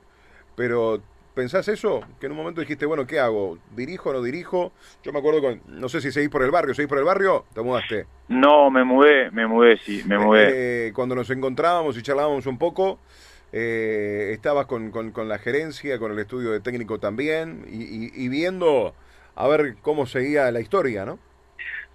pero 0.55 1.01
¿Pensás 1.37 1.69
eso? 1.69 2.01
Que 2.19 2.27
en 2.27 2.33
un 2.33 2.39
momento 2.39 2.63
dijiste, 2.63 2.87
bueno, 2.87 3.07
¿qué 3.07 3.21
hago? 3.21 3.59
¿Dirijo 3.77 4.09
o 4.09 4.15
no 4.15 4.23
dirijo? 4.23 4.73
Yo 5.05 5.13
me 5.13 5.19
acuerdo 5.19 5.43
con, 5.43 5.61
no 5.69 5.87
sé 5.91 6.01
si 6.01 6.11
seguís 6.11 6.31
por 6.31 6.43
el 6.43 6.51
barrio, 6.51 6.73
¿seguís 6.73 6.89
por 6.89 6.97
el 6.97 7.05
barrio? 7.05 7.45
¿Te 7.53 7.61
mudaste? 7.61 8.07
No, 8.29 8.71
me 8.71 8.85
mudé, 8.85 9.31
me 9.33 9.47
mudé, 9.47 9.77
sí, 9.77 10.03
me 10.07 10.19
mudé. 10.19 10.87
Eh, 10.87 10.93
cuando 10.95 11.15
nos 11.15 11.29
encontrábamos 11.29 11.99
y 11.99 12.03
charlábamos 12.03 12.47
un 12.47 12.57
poco, 12.57 12.99
eh, 13.53 14.31
estabas 14.33 14.65
con, 14.65 14.91
con, 14.91 15.29
la 15.29 15.39
gerencia, 15.39 15.99
con 15.99 16.11
el 16.11 16.19
estudio 16.21 16.53
de 16.53 16.61
técnico 16.61 16.99
también, 16.99 17.67
y, 17.71 18.29
viendo 18.31 18.95
a 19.35 19.47
ver 19.47 19.77
cómo 19.83 20.07
seguía 20.07 20.51
la 20.51 20.61
historia, 20.61 21.05
¿no? 21.05 21.19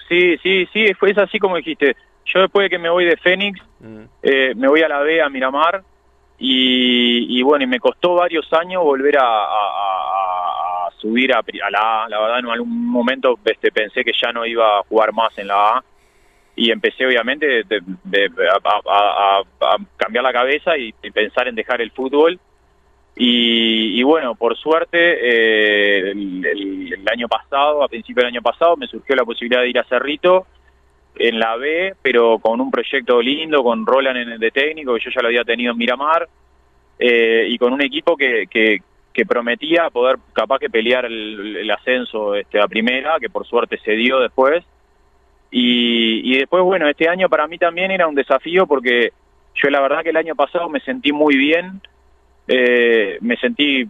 Sí, 0.07 0.37
sí, 0.43 0.67
sí, 0.71 0.93
fue 0.99 1.15
así 1.17 1.39
como 1.39 1.57
dijiste. 1.57 1.95
Yo 2.33 2.41
después 2.41 2.65
de 2.65 2.69
que 2.69 2.79
me 2.79 2.89
voy 2.89 3.05
de 3.05 3.17
Fénix, 3.17 3.59
mm. 3.79 4.03
eh, 4.23 4.53
me 4.55 4.67
voy 4.67 4.81
a 4.81 4.87
la 4.87 4.99
B, 4.99 5.21
a 5.21 5.29
Miramar, 5.29 5.83
y, 6.43 7.41
bueno, 7.43 7.63
y 7.63 7.67
me 7.67 7.79
costó 7.79 8.15
varios 8.15 8.51
años 8.53 8.83
volver 8.83 9.15
a, 9.19 10.87
subir 10.97 11.31
a, 11.33 11.43
la 11.69 12.05
A. 12.05 12.09
La 12.09 12.19
verdad, 12.19 12.39
en 12.39 12.47
algún 12.47 12.87
momento 12.87 13.37
este, 13.45 13.71
pensé 13.71 14.03
que 14.03 14.11
ya 14.19 14.31
no 14.31 14.43
iba 14.43 14.79
a 14.79 14.83
jugar 14.83 15.13
más 15.13 15.37
en 15.37 15.47
la 15.47 15.77
A 15.77 15.83
y 16.55 16.71
empecé 16.71 17.05
obviamente 17.05 17.63
a, 18.89 19.41
cambiar 19.97 20.23
la 20.23 20.33
cabeza 20.33 20.77
y, 20.77 20.91
pensar 21.11 21.47
en 21.47 21.55
dejar 21.55 21.79
el 21.79 21.91
fútbol. 21.91 22.39
Y, 23.15 24.01
bueno, 24.01 24.33
por 24.33 24.57
suerte, 24.57 24.97
eh, 24.97 26.11
el, 26.11 27.07
año 27.11 27.27
pasado, 27.27 27.83
a 27.83 27.87
principio 27.87 28.21
del 28.21 28.33
año 28.33 28.41
pasado, 28.41 28.77
me 28.77 28.87
surgió 28.87 29.15
la 29.15 29.25
posibilidad 29.25 29.61
de 29.61 29.69
ir 29.69 29.77
a 29.77 29.83
Cerrito 29.83 30.47
en 31.15 31.39
la 31.39 31.55
B, 31.57 31.93
pero 32.01 32.39
con 32.39 32.61
un 32.61 32.71
proyecto 32.71 33.21
lindo, 33.21 33.63
con 33.63 33.85
Roland 33.85 34.17
en 34.17 34.29
el 34.29 34.39
de 34.39 34.51
técnico, 34.51 34.95
que 34.95 35.03
yo 35.05 35.11
ya 35.11 35.21
lo 35.21 35.27
había 35.27 35.43
tenido 35.43 35.71
en 35.71 35.77
Miramar, 35.77 36.27
eh, 36.99 37.47
y 37.49 37.57
con 37.57 37.73
un 37.73 37.81
equipo 37.81 38.15
que, 38.15 38.47
que, 38.49 38.81
prometía 39.27 39.89
poder 39.91 40.17
capaz 40.33 40.57
que 40.57 40.69
pelear 40.69 41.05
el, 41.05 41.57
el 41.57 41.69
ascenso 41.69 42.33
este, 42.33 42.59
a 42.59 42.67
primera, 42.67 43.19
que 43.19 43.29
por 43.29 43.45
suerte 43.45 43.77
se 43.83 43.91
dio 43.91 44.19
después. 44.19 44.63
Y, 45.51 46.37
después, 46.37 46.63
bueno, 46.63 46.87
este 46.87 47.09
año 47.09 47.27
para 47.27 47.45
mí 47.45 47.57
también 47.57 47.91
era 47.91 48.07
un 48.07 48.15
desafío 48.15 48.65
porque 48.65 49.11
yo 49.53 49.69
la 49.69 49.81
verdad 49.81 50.01
que 50.01 50.09
el 50.09 50.17
año 50.17 50.33
pasado 50.33 50.69
me 50.69 50.79
sentí 50.79 51.11
muy 51.11 51.35
bien, 51.35 51.81
eh, 52.47 53.17
me 53.19 53.35
sentí 53.35 53.85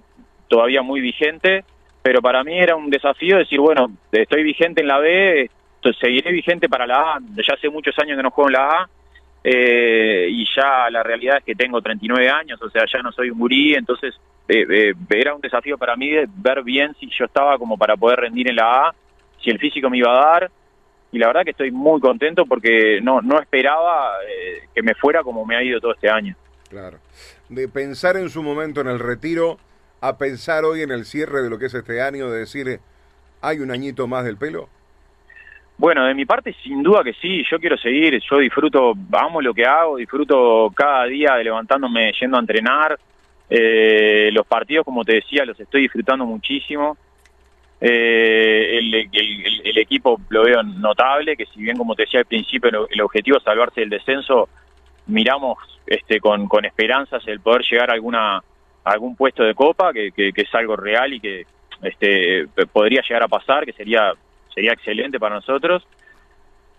todavía 0.47 0.81
muy 0.81 1.01
vigente, 1.01 1.63
pero 2.01 2.21
para 2.21 2.43
mí 2.43 2.57
era 2.57 2.75
un 2.75 2.89
desafío 2.89 3.37
decir, 3.37 3.59
bueno, 3.59 3.91
estoy 4.11 4.43
vigente 4.43 4.81
en 4.81 4.87
la 4.87 4.97
B, 4.97 5.51
seguiré 5.99 6.31
vigente 6.31 6.69
para 6.69 6.87
la 6.87 7.15
A, 7.15 7.19
ya 7.19 7.53
hace 7.53 7.69
muchos 7.69 7.97
años 7.99 8.17
que 8.17 8.23
no 8.23 8.31
juego 8.31 8.49
en 8.49 8.53
la 8.53 8.69
A, 8.69 8.89
eh, 9.43 10.27
y 10.29 10.45
ya 10.55 10.89
la 10.89 11.01
realidad 11.01 11.37
es 11.37 11.43
que 11.43 11.55
tengo 11.55 11.81
39 11.81 12.29
años, 12.29 12.61
o 12.61 12.69
sea, 12.69 12.83
ya 12.91 13.01
no 13.01 13.11
soy 13.11 13.31
un 13.31 13.39
gurí, 13.39 13.73
entonces 13.73 14.13
eh, 14.47 14.65
eh, 14.69 14.93
era 15.09 15.33
un 15.33 15.41
desafío 15.41 15.77
para 15.77 15.95
mí 15.95 16.09
de 16.09 16.27
ver 16.27 16.63
bien 16.63 16.95
si 16.99 17.09
yo 17.17 17.25
estaba 17.25 17.57
como 17.57 17.77
para 17.77 17.97
poder 17.97 18.19
rendir 18.19 18.49
en 18.49 18.57
la 18.57 18.87
A, 18.87 18.95
si 19.43 19.49
el 19.49 19.59
físico 19.59 19.89
me 19.89 19.97
iba 19.97 20.11
a 20.11 20.31
dar, 20.31 20.51
y 21.11 21.19
la 21.19 21.27
verdad 21.27 21.43
que 21.43 21.51
estoy 21.51 21.71
muy 21.71 21.99
contento 21.99 22.45
porque 22.45 23.01
no, 23.01 23.21
no 23.21 23.39
esperaba 23.39 24.13
eh, 24.27 24.67
que 24.73 24.81
me 24.81 24.95
fuera 24.95 25.23
como 25.23 25.45
me 25.45 25.55
ha 25.55 25.63
ido 25.63 25.79
todo 25.81 25.93
este 25.93 26.09
año. 26.09 26.35
Claro. 26.69 26.99
De 27.49 27.67
pensar 27.67 28.15
en 28.15 28.29
su 28.29 28.41
momento 28.41 28.79
en 28.81 28.87
el 28.87 28.99
retiro 28.99 29.57
a 29.99 30.17
pensar 30.17 30.63
hoy 30.63 30.81
en 30.81 30.91
el 30.91 31.05
cierre 31.05 31.43
de 31.43 31.49
lo 31.49 31.59
que 31.59 31.65
es 31.65 31.73
este 31.73 32.01
año, 32.01 32.29
de 32.29 32.39
decir, 32.39 32.79
¿hay 33.41 33.59
un 33.59 33.71
añito 33.71 34.07
más 34.07 34.23
del 34.23 34.37
pelo? 34.37 34.69
Bueno, 35.81 36.05
de 36.05 36.13
mi 36.13 36.25
parte 36.25 36.53
sin 36.61 36.83
duda 36.83 37.03
que 37.03 37.13
sí, 37.13 37.43
yo 37.49 37.59
quiero 37.59 37.75
seguir, 37.75 38.21
yo 38.29 38.37
disfruto, 38.37 38.93
amo 39.13 39.41
lo 39.41 39.51
que 39.51 39.65
hago, 39.65 39.97
disfruto 39.97 40.71
cada 40.75 41.05
día 41.05 41.33
de 41.33 41.45
levantándome 41.45 42.13
yendo 42.21 42.37
a 42.37 42.39
entrenar, 42.39 42.99
eh, 43.49 44.29
los 44.31 44.45
partidos 44.45 44.85
como 44.85 45.03
te 45.03 45.15
decía 45.15 45.43
los 45.43 45.59
estoy 45.59 45.81
disfrutando 45.81 46.23
muchísimo, 46.23 46.97
eh, 47.79 48.77
el, 48.77 49.75
equipo 49.79 50.21
lo 50.29 50.43
veo 50.43 50.61
notable, 50.61 51.35
que 51.35 51.47
si 51.47 51.59
bien 51.63 51.77
como 51.77 51.95
te 51.95 52.03
decía 52.03 52.19
al 52.19 52.27
principio 52.27 52.87
el, 52.87 53.01
objetivo 53.01 53.37
es 53.37 53.43
salvarse 53.43 53.81
del 53.81 53.89
descenso, 53.89 54.49
miramos 55.07 55.57
este, 55.87 56.19
con, 56.19 56.47
con 56.47 56.63
esperanzas 56.63 57.27
el 57.27 57.39
poder 57.39 57.63
llegar 57.63 57.89
a 57.89 57.95
alguna 57.95 58.43
algún 58.83 59.15
puesto 59.15 59.41
de 59.41 59.55
copa, 59.55 59.91
que, 59.93 60.11
que, 60.11 60.31
que 60.31 60.41
es 60.43 60.53
algo 60.53 60.75
real 60.75 61.11
y 61.11 61.19
que 61.19 61.47
este, 61.81 62.45
podría 62.71 63.01
llegar 63.01 63.23
a 63.23 63.27
pasar, 63.27 63.65
que 63.65 63.73
sería 63.73 64.13
sería 64.53 64.73
excelente 64.73 65.19
para 65.19 65.35
nosotros. 65.35 65.85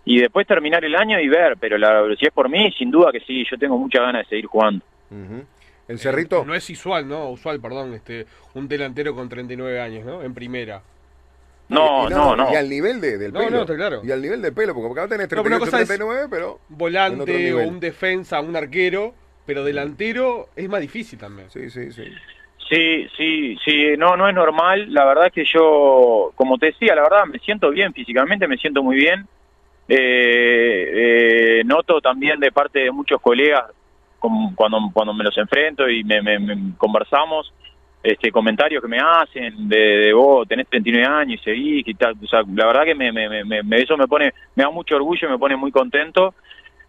Y 0.04 0.20
después 0.20 0.46
terminar 0.46 0.84
el 0.84 0.96
año 0.96 1.20
y 1.20 1.28
ver, 1.28 1.56
pero 1.58 1.78
la, 1.78 2.02
si 2.18 2.26
es 2.26 2.32
por 2.32 2.48
mí, 2.48 2.72
sin 2.76 2.90
duda 2.90 3.12
que 3.12 3.20
sí, 3.20 3.44
yo 3.48 3.56
tengo 3.56 3.78
muchas 3.78 4.02
ganas 4.02 4.24
de 4.24 4.28
seguir 4.28 4.46
jugando. 4.46 4.84
¿En 5.10 5.98
Cerrito? 5.98 6.44
no 6.44 6.54
es 6.54 6.68
usual, 6.70 7.06
¿no? 7.06 7.30
Usual, 7.30 7.60
perdón, 7.60 7.94
este 7.94 8.26
un 8.54 8.66
delantero 8.66 9.14
con 9.14 9.28
39 9.28 9.80
años, 9.80 10.04
¿no? 10.04 10.22
En 10.22 10.34
primera. 10.34 10.82
No, 11.68 12.08
no, 12.08 12.36
no, 12.36 12.52
Y 12.52 12.56
al 12.56 12.68
nivel 12.68 13.00
de, 13.00 13.16
del 13.16 13.32
pelo. 13.32 13.64
No, 13.64 13.66
claro. 13.66 14.02
Y 14.04 14.10
al 14.10 14.20
nivel 14.20 14.42
de 14.42 14.52
pelo, 14.52 14.74
porque 14.74 15.00
acá 15.00 15.08
tenés 15.08 15.28
38, 15.28 15.70
39, 15.70 16.26
pero... 16.28 16.60
Volante 16.68 17.54
o 17.54 17.66
un 17.66 17.80
defensa, 17.80 18.40
un 18.40 18.54
arquero, 18.56 19.14
pero 19.46 19.64
delantero 19.64 20.50
es 20.54 20.68
más 20.68 20.80
difícil 20.80 21.18
también. 21.18 21.50
Sí, 21.50 21.70
sí, 21.70 21.90
sí. 21.92 22.04
Sí, 22.72 23.06
sí, 23.18 23.58
sí, 23.62 23.86
no, 23.98 24.16
no 24.16 24.26
es 24.26 24.34
normal. 24.34 24.86
La 24.94 25.04
verdad 25.04 25.26
es 25.26 25.32
que 25.32 25.44
yo, 25.44 26.32
como 26.34 26.56
te 26.56 26.66
decía, 26.66 26.94
la 26.94 27.02
verdad 27.02 27.26
me 27.26 27.38
siento 27.38 27.68
bien 27.70 27.92
físicamente, 27.92 28.48
me 28.48 28.56
siento 28.56 28.82
muy 28.82 28.96
bien. 28.96 29.26
Eh, 29.86 31.58
eh, 31.58 31.62
noto 31.66 32.00
también 32.00 32.40
de 32.40 32.50
parte 32.50 32.78
de 32.78 32.90
muchos 32.90 33.20
colegas 33.20 33.64
cuando, 34.18 34.78
cuando 34.94 35.12
me 35.12 35.22
los 35.22 35.36
enfrento 35.36 35.86
y 35.86 36.02
me, 36.02 36.22
conversamos, 36.78 37.52
este 38.02 38.32
comentarios 38.32 38.80
que 38.80 38.88
me 38.88 39.00
hacen 39.00 39.68
de, 39.68 40.10
vos 40.14 40.48
tenés 40.48 40.66
39 40.68 41.06
años 41.06 41.40
y 41.42 41.44
seguís 41.44 41.86
y 41.86 41.92
tal. 41.92 42.14
O 42.22 42.26
sea, 42.26 42.40
la 42.54 42.68
verdad 42.68 42.84
que 42.84 42.94
me, 42.94 43.12
me, 43.12 43.44
me, 43.44 43.82
eso 43.82 43.98
me 43.98 44.08
pone, 44.08 44.32
me 44.54 44.64
da 44.64 44.70
mucho 44.70 44.96
orgullo, 44.96 45.28
me 45.28 45.38
pone 45.38 45.56
muy 45.56 45.72
contento. 45.72 46.34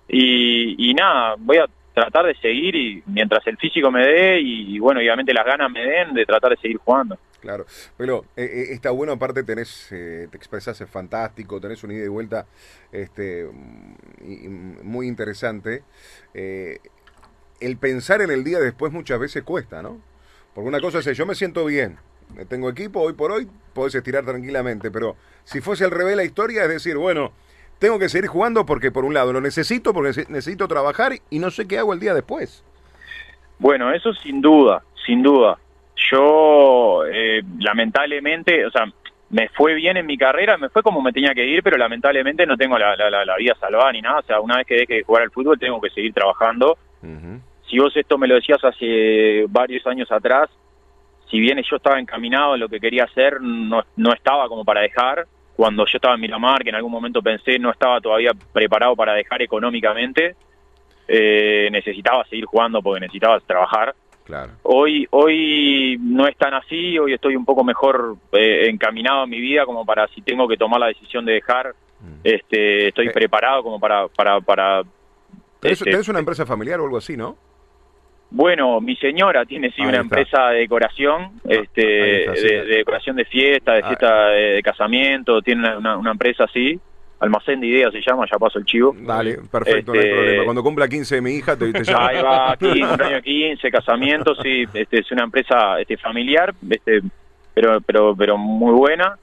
Y, 0.07 0.91
y 0.91 0.93
nada, 0.93 1.35
voy 1.37 1.57
a 1.57 1.65
tratar 1.93 2.25
de 2.25 2.35
seguir 2.35 2.75
y 2.75 3.03
mientras 3.05 3.45
el 3.47 3.57
físico 3.57 3.91
me 3.91 4.05
dé 4.05 4.41
y, 4.41 4.79
bueno, 4.79 4.99
obviamente 4.99 5.33
las 5.33 5.45
ganas 5.45 5.71
me 5.71 5.83
den 5.83 6.13
de 6.13 6.25
tratar 6.25 6.51
de 6.51 6.57
seguir 6.57 6.77
jugando. 6.77 7.17
Claro, 7.39 7.65
pero 7.97 8.25
eh, 8.37 8.43
eh, 8.43 8.65
está 8.71 8.91
bueno, 8.91 9.11
aparte 9.13 9.43
tenés, 9.43 9.91
eh, 9.91 10.27
te 10.31 10.37
expresas 10.37 10.79
es 10.79 10.89
fantástico, 10.89 11.59
tenés 11.59 11.83
una 11.83 11.93
ida 11.93 12.05
y 12.05 12.07
vuelta 12.07 12.45
este, 12.91 13.47
muy 13.51 15.07
interesante. 15.07 15.83
el 16.33 17.77
pensar 17.77 18.21
en 18.21 18.31
el 18.31 18.43
día 18.43 18.59
después 18.59 18.91
muchas 18.91 19.19
veces 19.19 19.43
cuesta, 19.43 19.81
¿no? 19.81 20.01
Porque 20.53 20.67
una 20.67 20.79
cosa 20.79 20.99
es, 20.99 21.17
yo 21.17 21.25
me 21.25 21.35
siento 21.35 21.65
bien, 21.65 21.97
tengo 22.47 22.69
equipo, 22.69 23.01
hoy 23.01 23.13
por 23.13 23.31
hoy 23.31 23.47
podés 23.73 23.95
estirar 23.95 24.23
tranquilamente, 24.23 24.89
pero 24.89 25.15
si 25.43 25.61
fuese 25.61 25.83
al 25.83 25.91
revés 25.91 26.15
la 26.15 26.23
historia, 26.23 26.63
es 26.63 26.69
decir, 26.69 26.95
bueno, 26.95 27.33
tengo 27.83 27.99
que 27.99 28.07
seguir 28.07 28.29
jugando 28.29 28.65
porque 28.65 28.91
por 28.91 29.03
un 29.03 29.13
lado 29.13 29.33
lo 29.33 29.41
necesito, 29.41 29.93
porque 29.93 30.23
necesito 30.29 30.69
trabajar 30.69 31.11
y 31.29 31.39
no 31.39 31.51
sé 31.51 31.67
qué 31.67 31.79
hago 31.79 31.91
el 31.91 31.99
día 31.99 32.13
después. 32.13 32.63
Bueno, 33.59 33.91
eso 33.91 34.13
sin 34.13 34.39
duda, 34.39 34.83
sin 35.05 35.21
duda. 35.21 35.57
Yo 36.09 37.03
eh, 37.05 37.41
lamentablemente, 37.59 38.65
o 38.65 38.71
sea, 38.71 38.85
me 39.31 39.49
fue 39.49 39.73
bien 39.73 39.97
en 39.97 40.05
mi 40.05 40.17
carrera, 40.17 40.57
me 40.57 40.69
fue 40.69 40.81
como 40.81 41.01
me 41.01 41.11
tenía 41.11 41.33
que 41.33 41.45
ir, 41.45 41.61
pero 41.61 41.75
lamentablemente 41.75 42.45
no 42.45 42.55
tengo 42.55 42.77
la, 42.77 42.95
la, 42.95 43.35
vida 43.35 43.53
salvada 43.59 43.91
ni 43.91 44.01
nada. 44.01 44.19
O 44.19 44.23
sea, 44.23 44.39
una 44.39 44.55
vez 44.55 44.65
que 44.65 44.75
deje 44.75 44.93
de 44.95 45.03
jugar 45.03 45.23
al 45.23 45.31
fútbol 45.31 45.59
tengo 45.59 45.81
que 45.81 45.89
seguir 45.89 46.13
trabajando. 46.13 46.77
Si 47.69 47.77
vos 47.79 47.93
esto 47.97 48.17
me 48.17 48.29
lo 48.29 48.35
decías 48.35 48.63
hace 48.63 49.45
varios 49.49 49.85
años 49.87 50.09
atrás, 50.09 50.49
si 51.29 51.37
bien 51.37 51.61
yo 51.69 51.75
estaba 51.75 51.99
encaminado 51.99 52.53
en 52.53 52.61
lo 52.61 52.69
que 52.69 52.79
quería 52.79 53.03
hacer, 53.03 53.41
no, 53.41 53.83
no 53.97 54.13
estaba 54.13 54.47
como 54.47 54.63
para 54.63 54.81
dejar 54.81 55.27
cuando 55.55 55.85
yo 55.85 55.97
estaba 55.97 56.15
en 56.15 56.21
Miramar, 56.21 56.63
que 56.63 56.69
en 56.69 56.75
algún 56.75 56.91
momento 56.91 57.21
pensé 57.21 57.59
no 57.59 57.71
estaba 57.71 58.01
todavía 58.01 58.31
preparado 58.51 58.95
para 58.95 59.13
dejar 59.13 59.41
económicamente, 59.41 60.35
eh, 61.07 61.69
necesitaba 61.71 62.25
seguir 62.25 62.45
jugando 62.45 62.81
porque 62.81 63.01
necesitaba 63.01 63.39
trabajar. 63.41 63.95
Claro. 64.23 64.53
Hoy, 64.63 65.05
hoy 65.11 65.97
no 65.99 66.27
es 66.27 66.37
tan 66.37 66.53
así, 66.53 66.97
hoy 66.97 67.13
estoy 67.13 67.35
un 67.35 67.43
poco 67.43 67.63
mejor 67.63 68.15
eh, 68.31 68.69
encaminado 68.69 69.25
en 69.25 69.29
mi 69.29 69.41
vida 69.41 69.65
como 69.65 69.85
para 69.85 70.07
si 70.07 70.21
tengo 70.21 70.47
que 70.47 70.55
tomar 70.55 70.79
la 70.79 70.87
decisión 70.87 71.25
de 71.25 71.33
dejar, 71.33 71.75
mm. 71.99 72.19
este, 72.23 72.87
estoy 72.87 73.07
eh. 73.07 73.11
preparado 73.11 73.63
como 73.63 73.79
para... 73.79 74.07
para, 74.07 74.39
para 74.39 74.81
¿Tenés, 75.59 75.81
este, 75.81 76.11
una 76.11 76.19
empresa 76.19 76.45
familiar 76.45 76.79
o 76.79 76.85
algo 76.85 76.97
así, 76.97 77.15
no? 77.15 77.37
Bueno, 78.35 78.81
mi 78.81 78.95
señora 78.95 79.45
tiene 79.45 79.71
sí 79.73 79.83
una 79.83 79.99
empresa 79.99 80.47
de 80.47 80.61
decoración, 80.61 81.21
ah, 81.21 81.49
este, 81.49 81.83
de, 81.85 82.65
decoración 82.65 83.15
de 83.15 83.25
fiesta, 83.25 83.73
de 83.73 83.81
ah. 83.83 83.87
fiesta 83.87 84.27
de, 84.29 84.61
casamiento, 84.63 85.39
tiene 85.43 85.77
una, 85.77 86.09
empresa 86.09 86.45
así, 86.45 86.79
Almacén 87.19 87.61
de 87.61 87.67
Ideas 87.67 87.93
se 87.93 88.01
llama, 88.01 88.25
ya 88.29 88.39
paso 88.39 88.57
el 88.57 88.65
chivo. 88.65 88.95
Dale, 88.99 89.37
perfecto, 89.51 89.93
no 89.93 89.99
hay 89.99 90.05
este, 90.05 90.15
problema. 90.15 90.43
Cuando 90.45 90.63
cumpla 90.63 90.87
15 90.87 91.21
mi 91.21 91.33
hija 91.33 91.55
te, 91.55 91.71
te 91.71 91.83
llamo. 91.83 92.07
Ahí 92.07 92.23
va, 92.23 92.51
aquí, 92.53 92.81
un 92.81 93.01
año 93.01 93.21
15, 93.21 93.69
casamiento, 93.69 94.33
sí, 94.41 94.65
este, 94.73 95.01
es 95.01 95.11
una 95.11 95.25
empresa 95.25 95.79
este, 95.79 95.97
familiar, 95.97 96.55
este, 96.67 97.03
pero, 97.53 97.81
pero, 97.81 98.15
pero 98.15 98.35
muy 98.35 98.73
buena. 98.73 99.15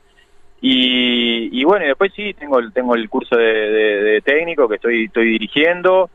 Y, 0.60 1.60
y 1.60 1.64
bueno, 1.64 1.84
después 1.84 2.12
sí, 2.14 2.32
tengo, 2.34 2.60
tengo 2.70 2.94
el 2.94 3.08
curso 3.08 3.34
de, 3.34 3.44
de 3.44 4.20
técnico 4.20 4.68
que 4.68 4.76
estoy, 4.76 5.06
estoy 5.06 5.30
dirigiendo. 5.30 6.08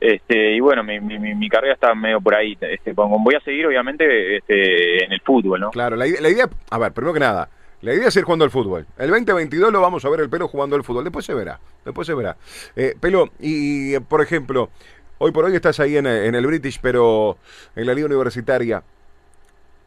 Este, 0.00 0.54
y 0.54 0.60
bueno, 0.60 0.84
mi, 0.84 1.00
mi, 1.00 1.18
mi, 1.18 1.48
carrera 1.48 1.74
está 1.74 1.94
medio 1.94 2.20
por 2.20 2.34
ahí. 2.34 2.56
Este, 2.60 2.92
voy 2.92 3.34
a 3.34 3.40
seguir, 3.40 3.66
obviamente, 3.66 4.36
este, 4.36 5.04
en 5.04 5.12
el 5.12 5.20
fútbol, 5.20 5.60
¿no? 5.60 5.70
Claro, 5.70 5.96
la, 5.96 6.06
la, 6.06 6.28
idea, 6.28 6.48
a 6.70 6.78
ver, 6.78 6.92
primero 6.92 7.12
que 7.12 7.20
nada, 7.20 7.48
la 7.80 7.94
idea 7.94 8.08
es 8.08 8.16
ir 8.16 8.22
jugando 8.22 8.44
al 8.44 8.50
fútbol. 8.50 8.86
El 8.96 9.10
2022 9.10 9.72
lo 9.72 9.80
vamos 9.80 10.04
a 10.04 10.08
ver 10.08 10.20
el 10.20 10.30
pelo 10.30 10.46
jugando 10.46 10.76
al 10.76 10.84
fútbol. 10.84 11.02
Después 11.02 11.24
se 11.24 11.34
verá, 11.34 11.58
después 11.84 12.06
se 12.06 12.14
verá. 12.14 12.36
Eh, 12.76 12.94
pelo, 13.00 13.30
y 13.40 13.98
por 14.00 14.22
ejemplo, 14.22 14.70
hoy 15.18 15.32
por 15.32 15.44
hoy 15.44 15.54
estás 15.56 15.80
ahí 15.80 15.96
en, 15.96 16.06
en 16.06 16.34
el 16.34 16.46
British, 16.46 16.78
pero 16.80 17.36
en 17.74 17.86
la 17.86 17.94
liga 17.94 18.06
universitaria. 18.06 18.82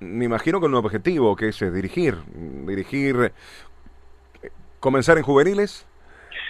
Me 0.01 0.25
imagino 0.25 0.60
con 0.60 0.72
un 0.74 0.84
objetivo 0.84 1.36
que 1.36 1.50
es 1.50 1.60
dirigir, 1.60 2.18
dirigir, 2.65 3.32
eh, 4.41 4.50
comenzar 4.80 5.18
en 5.18 5.24
juveniles, 5.24 5.86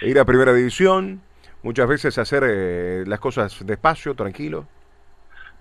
ir 0.00 0.18
a 0.18 0.24
primera 0.24 0.52
división, 0.52 1.20
muchas 1.62 1.88
veces 1.88 2.18
hacer 2.18 2.42
eh, 2.46 3.04
las 3.06 3.20
cosas 3.20 3.64
despacio, 3.66 4.14
tranquilo. 4.14 4.66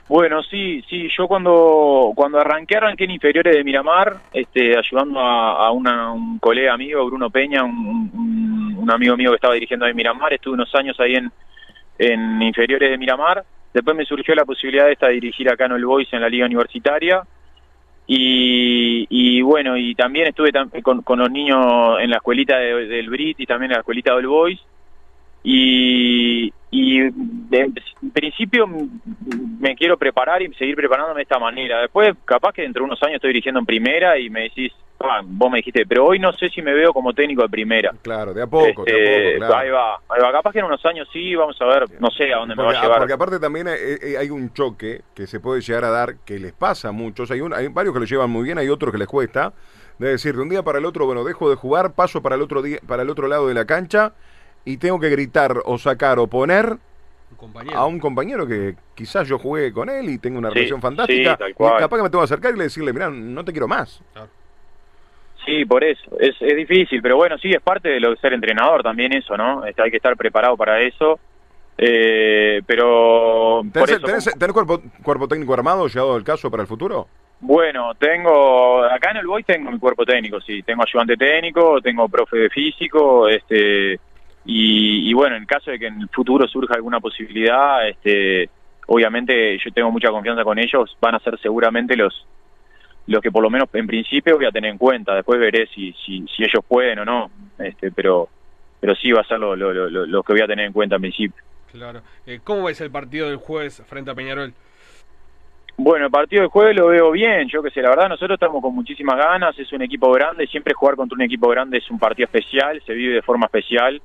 Bueno, 0.07 0.43
sí, 0.43 0.83
sí, 0.89 1.07
yo 1.15 1.27
cuando 1.27 2.11
cuando 2.15 2.37
arranqué, 2.37 2.75
arranqué 2.75 3.05
en 3.05 3.11
inferiores 3.11 3.55
de 3.55 3.63
Miramar, 3.63 4.17
este, 4.33 4.77
ayudando 4.77 5.19
a, 5.21 5.71
un 5.71 6.37
colega 6.39 6.73
amigo, 6.73 7.05
Bruno 7.05 7.29
Peña, 7.29 7.63
un, 7.63 8.75
un, 8.77 8.91
amigo 8.91 9.15
mío 9.15 9.29
que 9.29 9.35
estaba 9.35 9.53
dirigiendo 9.53 9.85
en 9.85 9.95
Miramar, 9.95 10.33
estuve 10.33 10.55
unos 10.55 10.73
años 10.75 10.99
ahí 10.99 11.15
en, 11.15 11.31
en 11.97 12.41
inferiores 12.41 12.89
de 12.89 12.97
Miramar, 12.97 13.45
después 13.73 13.95
me 13.95 14.03
surgió 14.03 14.35
la 14.35 14.43
posibilidad 14.43 14.87
de 14.87 14.93
estar 14.93 15.11
dirigir 15.11 15.49
acá 15.49 15.67
en 15.67 15.73
el 15.73 15.85
Boys 15.85 16.11
en 16.11 16.19
la 16.19 16.27
liga 16.27 16.45
universitaria, 16.45 17.23
y, 18.05 19.07
y, 19.09 19.41
bueno, 19.41 19.77
y 19.77 19.95
también 19.95 20.27
estuve 20.27 20.51
con, 20.81 21.03
con, 21.03 21.19
los 21.19 21.31
niños 21.31 21.97
en 22.01 22.09
la 22.09 22.17
escuelita 22.17 22.57
del 22.57 23.09
Brit 23.09 23.39
y 23.39 23.45
también 23.45 23.71
en 23.71 23.75
la 23.75 23.79
escuelita 23.79 24.13
del 24.13 24.27
Boys, 24.27 24.59
y, 25.43 26.53
y 26.69 26.99
en 26.99 27.73
principio 28.13 28.67
me 28.67 29.75
quiero 29.75 29.97
preparar 29.97 30.41
y 30.41 30.53
seguir 30.53 30.75
preparándome 30.75 31.19
de 31.19 31.23
esta 31.23 31.39
manera. 31.39 31.81
Después, 31.81 32.13
capaz 32.25 32.53
que 32.53 32.61
dentro 32.61 32.81
de 32.81 32.85
unos 32.85 33.03
años 33.03 33.15
estoy 33.15 33.29
dirigiendo 33.29 33.59
en 33.59 33.65
primera 33.65 34.17
y 34.17 34.29
me 34.29 34.43
decís, 34.43 34.71
ah, 34.99 35.21
vos 35.23 35.51
me 35.51 35.57
dijiste, 35.57 35.85
pero 35.85 36.05
hoy 36.05 36.19
no 36.19 36.31
sé 36.33 36.49
si 36.49 36.61
me 36.61 36.73
veo 36.73 36.93
como 36.93 37.13
técnico 37.13 37.41
de 37.41 37.49
primera. 37.49 37.91
Claro, 38.01 38.33
de 38.33 38.43
a 38.43 38.47
poco, 38.47 38.85
de 38.85 38.91
a 38.91 38.95
este, 38.95 39.39
poco 39.39 39.55
Ahí 39.57 39.69
va, 39.69 39.95
ahí 40.09 40.21
va. 40.21 40.31
Capaz 40.31 40.51
que 40.51 40.59
en 40.59 40.65
unos 40.65 40.85
años 40.85 41.09
sí, 41.11 41.35
vamos 41.35 41.59
a 41.59 41.65
ver, 41.65 41.85
no 41.99 42.09
sé 42.11 42.31
a 42.33 42.37
dónde 42.37 42.55
me 42.55 42.63
va 42.63 42.71
a 42.71 42.81
llevar. 42.81 42.99
Porque 42.99 43.13
aparte 43.13 43.39
también 43.39 43.67
hay, 43.67 44.29
un 44.29 44.53
choque 44.53 45.01
que 45.15 45.27
se 45.27 45.39
puede 45.39 45.61
llegar 45.61 45.83
a 45.85 45.89
dar, 45.89 46.17
que 46.25 46.39
les 46.39 46.53
pasa 46.53 46.89
a 46.89 46.91
muchos. 46.91 47.31
Hay, 47.31 47.41
un, 47.41 47.53
hay 47.53 47.67
varios 47.67 47.93
que 47.93 47.99
lo 47.99 48.05
llevan 48.05 48.29
muy 48.29 48.43
bien, 48.43 48.57
hay 48.57 48.69
otros 48.69 48.91
que 48.91 48.97
les 48.97 49.07
cuesta. 49.07 49.53
De 49.99 50.09
decir, 50.09 50.35
de 50.35 50.41
un 50.41 50.49
día 50.49 50.63
para 50.63 50.79
el 50.79 50.85
otro, 50.85 51.05
bueno, 51.05 51.23
dejo 51.23 51.49
de 51.49 51.55
jugar, 51.55 51.93
paso 51.93 52.23
para 52.23 52.35
el 52.35 52.41
otro, 52.41 52.63
día, 52.63 52.79
para 52.87 53.03
el 53.03 53.09
otro 53.09 53.27
lado 53.27 53.47
de 53.47 53.53
la 53.53 53.65
cancha 53.65 54.13
y 54.65 54.77
tengo 54.77 54.99
que 54.99 55.09
gritar 55.09 55.57
o 55.65 55.77
sacar 55.77 56.19
o 56.19 56.27
poner 56.27 56.77
a 57.73 57.85
un 57.85 57.99
compañero 57.99 58.45
que 58.45 58.75
quizás 58.93 59.27
yo 59.27 59.39
jugué 59.39 59.71
con 59.73 59.89
él 59.89 60.09
y 60.09 60.17
tengo 60.19 60.37
una 60.37 60.49
Sí, 60.49 60.55
relación 60.55 60.81
fantástica. 60.81 61.37
sí, 61.37 61.51
y 61.51 61.53
capaz 61.55 61.97
que 61.97 62.03
me 62.03 62.09
tengo 62.09 62.19
que 62.21 62.25
acercar 62.25 62.53
y 62.53 62.57
le 62.57 62.63
decirle, 62.65 62.93
mira, 62.93 63.09
no 63.09 63.43
te 63.43 63.51
quiero 63.51 63.67
más. 63.67 64.01
Sí, 65.45 65.65
por 65.65 65.83
eso. 65.83 66.19
Es, 66.19 66.35
es 66.39 66.55
difícil, 66.55 67.01
pero 67.01 67.17
bueno, 67.17 67.37
sí, 67.39 67.49
es 67.49 67.61
parte 67.61 67.89
de 67.89 67.99
lo 67.99 68.11
de 68.11 68.17
ser 68.17 68.33
entrenador 68.33 68.83
también 68.83 69.11
eso, 69.13 69.35
¿no? 69.35 69.65
Este, 69.65 69.81
hay 69.81 69.89
que 69.89 69.97
estar 69.97 70.15
preparado 70.15 70.55
para 70.55 70.79
eso. 70.81 71.19
Eh, 71.77 72.61
pero... 72.67 73.61
por 73.73 73.87
¿Tenés, 73.87 73.89
eso, 73.91 74.05
tenés- 74.07 74.37
tenés 74.37 74.53
cuerpo, 74.53 74.81
cuerpo 75.03 75.27
técnico 75.27 75.53
armado, 75.55 75.87
llegado 75.87 76.15
el 76.15 76.23
caso 76.23 76.51
para 76.51 76.61
el 76.61 76.67
futuro? 76.67 77.07
Bueno, 77.39 77.95
tengo, 77.95 78.83
acá 78.83 79.09
en 79.11 79.17
el 79.17 79.25
Boy 79.25 79.43
tengo 79.43 79.71
mi 79.71 79.79
cuerpo 79.79 80.05
técnico, 80.05 80.39
sí, 80.41 80.61
tengo 80.61 80.83
ayudante 80.83 81.17
técnico, 81.17 81.81
tengo 81.81 82.07
profe 82.07 82.37
de 82.37 82.49
físico, 82.51 83.27
este, 83.27 83.99
y, 84.45 85.09
y 85.09 85.13
bueno, 85.13 85.35
en 85.35 85.45
caso 85.45 85.71
de 85.71 85.79
que 85.79 85.87
en 85.87 86.01
el 86.01 86.09
futuro 86.09 86.47
surja 86.47 86.75
alguna 86.75 86.99
posibilidad, 86.99 87.87
este, 87.87 88.49
obviamente 88.87 89.57
yo 89.63 89.71
tengo 89.71 89.91
mucha 89.91 90.09
confianza 90.09 90.43
con 90.43 90.57
ellos, 90.57 90.97
van 90.99 91.15
a 91.15 91.19
ser 91.19 91.39
seguramente 91.39 91.95
los, 91.95 92.25
los 93.07 93.21
que 93.21 93.31
por 93.31 93.43
lo 93.43 93.49
menos 93.49 93.69
en 93.73 93.87
principio 93.87 94.37
voy 94.37 94.45
a 94.45 94.51
tener 94.51 94.71
en 94.71 94.77
cuenta, 94.77 95.15
después 95.15 95.39
veré 95.39 95.67
si, 95.67 95.93
si, 96.05 96.25
si 96.27 96.43
ellos 96.43 96.63
pueden 96.67 96.99
o 96.99 97.05
no, 97.05 97.29
este, 97.59 97.91
pero, 97.91 98.29
pero 98.79 98.95
sí 98.95 99.11
va 99.11 99.21
a 99.21 99.27
ser 99.27 99.39
lo, 99.39 99.55
lo, 99.55 99.73
lo, 99.89 100.23
que 100.23 100.33
voy 100.33 100.41
a 100.41 100.47
tener 100.47 100.65
en 100.65 100.73
cuenta 100.73 100.95
en 100.95 101.01
principio. 101.01 101.43
Claro. 101.71 102.01
Eh, 102.25 102.39
¿Cómo 102.43 102.65
ves 102.65 102.81
el 102.81 102.91
partido 102.91 103.29
del 103.29 103.37
jueves 103.37 103.83
frente 103.87 104.11
a 104.11 104.15
Peñarol? 104.15 104.53
Bueno, 105.77 106.05
el 106.05 106.11
partido 106.11 106.43
de 106.43 106.49
jueves 106.49 106.75
lo 106.75 106.87
veo 106.87 107.11
bien, 107.11 107.47
yo 107.47 107.63
que 107.63 107.71
sé, 107.71 107.81
la 107.81 107.89
verdad 107.89 108.09
nosotros 108.09 108.35
estamos 108.35 108.61
con 108.61 108.75
muchísimas 108.75 109.17
ganas, 109.17 109.57
es 109.57 109.71
un 109.71 109.81
equipo 109.81 110.11
grande, 110.11 110.45
siempre 110.47 110.73
jugar 110.73 110.95
contra 110.95 111.15
un 111.15 111.21
equipo 111.21 111.47
grande 111.47 111.77
es 111.77 111.89
un 111.89 111.97
partido 111.97 112.25
especial, 112.25 112.81
se 112.85 112.93
vive 112.93 113.15
de 113.15 113.21
forma 113.21 113.45
especial 113.45 114.01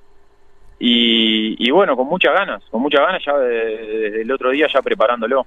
y, 0.79 1.57
y 1.59 1.71
bueno, 1.71 1.97
con 1.97 2.07
muchas 2.07 2.35
ganas, 2.35 2.63
con 2.71 2.83
muchas 2.83 3.01
ganas 3.01 3.23
ya 3.25 3.37
de- 3.39 3.49
desde 3.99 4.23
el 4.23 4.31
otro 4.33 4.51
día 4.51 4.67
ya 4.73 4.83
preparándolo. 4.83 5.47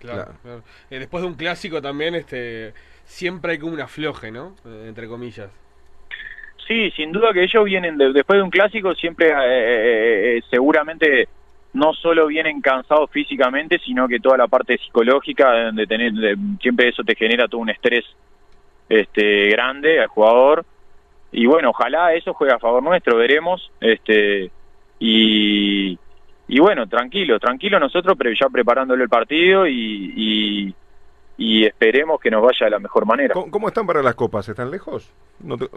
Claro. 0.00 0.22
Claro. 0.24 0.38
claro. 0.42 0.62
Eh, 0.90 0.98
después 0.98 1.22
de 1.22 1.28
un 1.28 1.34
clásico 1.34 1.80
también, 1.82 2.14
este, 2.14 2.72
siempre 3.04 3.52
hay 3.52 3.58
como 3.58 3.74
un 3.74 3.80
afloje, 3.80 4.30
¿no? 4.30 4.56
Eh, 4.66 4.86
entre 4.88 5.06
comillas. 5.06 5.50
Sí, 6.66 6.90
sin 6.92 7.10
duda 7.12 7.32
que 7.32 7.42
ellos 7.42 7.64
vienen 7.64 7.98
de- 7.98 8.12
después 8.12 8.38
de 8.38 8.42
un 8.42 8.50
clásico 8.50 8.94
siempre 8.94 9.28
eh, 9.28 9.34
eh, 9.34 10.36
eh, 10.38 10.42
seguramente 10.50 11.28
no 11.72 11.92
solo 11.94 12.26
vienen 12.26 12.60
cansados 12.60 13.10
físicamente, 13.10 13.78
sino 13.84 14.08
que 14.08 14.18
toda 14.20 14.36
la 14.36 14.48
parte 14.48 14.78
psicológica 14.78 15.70
de 15.72 15.86
tener 15.86 16.12
de- 16.12 16.36
siempre 16.60 16.88
eso 16.88 17.02
te 17.04 17.14
genera 17.14 17.46
todo 17.48 17.60
un 17.60 17.70
estrés 17.70 18.04
este 18.88 19.48
grande 19.50 20.00
al 20.00 20.08
jugador 20.08 20.64
y 21.32 21.46
bueno, 21.46 21.70
ojalá 21.70 22.14
eso 22.14 22.34
juegue 22.34 22.52
a 22.54 22.58
favor 22.58 22.82
nuestro, 22.82 23.16
veremos, 23.16 23.70
este 23.80 24.50
y 24.98 25.98
y 26.48 26.58
bueno, 26.58 26.88
tranquilo, 26.88 27.38
tranquilo 27.38 27.78
nosotros, 27.78 28.16
pero 28.18 28.30
ya 28.32 28.48
preparándolo 28.48 29.04
el 29.04 29.08
partido 29.08 29.68
y, 29.68 30.12
y, 30.16 30.74
y 31.38 31.64
esperemos 31.64 32.20
que 32.20 32.28
nos 32.28 32.42
vaya 32.42 32.64
de 32.66 32.70
la 32.70 32.80
mejor 32.80 33.06
manera. 33.06 33.34
¿Cómo, 33.34 33.52
cómo 33.52 33.68
están 33.68 33.86
para 33.86 34.02
las 34.02 34.16
copas? 34.16 34.48
¿Están 34.48 34.68
lejos? 34.68 35.08
No 35.38 35.56
te- 35.56 35.68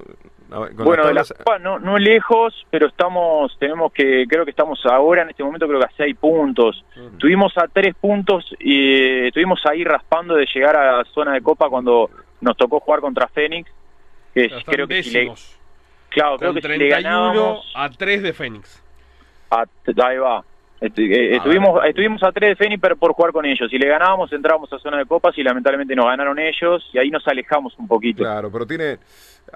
Bueno, 0.50 1.06
de 1.06 1.14
la 1.14 1.20
las 1.20 1.30
tablas- 1.30 1.44
Copa 1.46 1.60
no, 1.60 1.78
no 1.78 2.00
lejos, 2.00 2.66
pero 2.72 2.88
estamos, 2.88 3.56
tenemos 3.60 3.94
que, 3.94 4.26
creo 4.28 4.46
que 4.46 4.50
estamos 4.50 4.84
ahora 4.88 5.22
en 5.22 5.30
este 5.30 5.44
momento 5.44 5.68
creo 5.68 5.80
que 5.80 5.86
a 5.86 5.92
seis 5.96 6.16
puntos. 6.18 6.84
Mm. 6.96 7.18
Tuvimos 7.20 7.56
a 7.60 7.68
tres 7.68 7.94
puntos 7.94 8.44
y 8.60 8.96
eh, 8.96 9.28
estuvimos 9.28 9.62
ahí 9.70 9.84
raspando 9.84 10.34
de 10.34 10.48
llegar 10.52 10.76
a 10.76 10.98
la 10.98 11.06
zona 11.06 11.34
de 11.34 11.42
Copa 11.42 11.70
cuando 11.70 12.10
nos 12.42 12.58
tocó 12.58 12.80
jugar 12.80 13.00
contra 13.02 13.28
Fénix. 13.28 13.70
Que 14.34 14.46
están 14.46 14.62
creo 14.66 14.88
que 14.88 15.04
si 15.04 15.12
le, 15.12 15.34
claro, 16.10 16.38
creo 16.38 16.54
que 16.54 16.62
si 16.62 16.68
le 16.68 16.78
31 16.78 17.02
ganábamos 17.04 17.72
a 17.76 17.90
3 17.90 18.24
de 18.24 18.34
Fénix. 18.34 18.82
a- 19.52 19.66
ahí 20.08 20.18
va. 20.18 20.44
Eh, 20.82 21.34
A 21.34 21.38
estuvimos, 21.38 21.76
ver. 21.80 21.90
estuvimos 21.92 22.22
a 22.24 22.32
tres 22.34 22.50
de 22.50 22.56
Fénix 22.58 22.82
pero 22.82 22.98
por 22.98 23.14
jugar 23.14 23.32
con 23.32 23.46
ellos. 23.46 23.70
Si 23.72 23.78
le 23.78 23.88
ganábamos 23.88 24.34
entrábamos 24.34 24.74
a 24.74 24.80
zona 24.80 24.98
de 24.98 25.06
copas 25.06 25.38
y 25.38 25.42
lamentablemente 25.44 25.96
nos 25.96 26.08
ganaron 26.08 26.38
ellos 26.40 26.84
y 26.92 26.98
ahí 26.98 27.10
nos 27.10 27.26
alejamos 27.26 27.74
un 27.80 27.88
poquito. 27.88 28.22
Claro, 28.24 28.52
pero 28.52 28.66
tiene... 28.68 28.98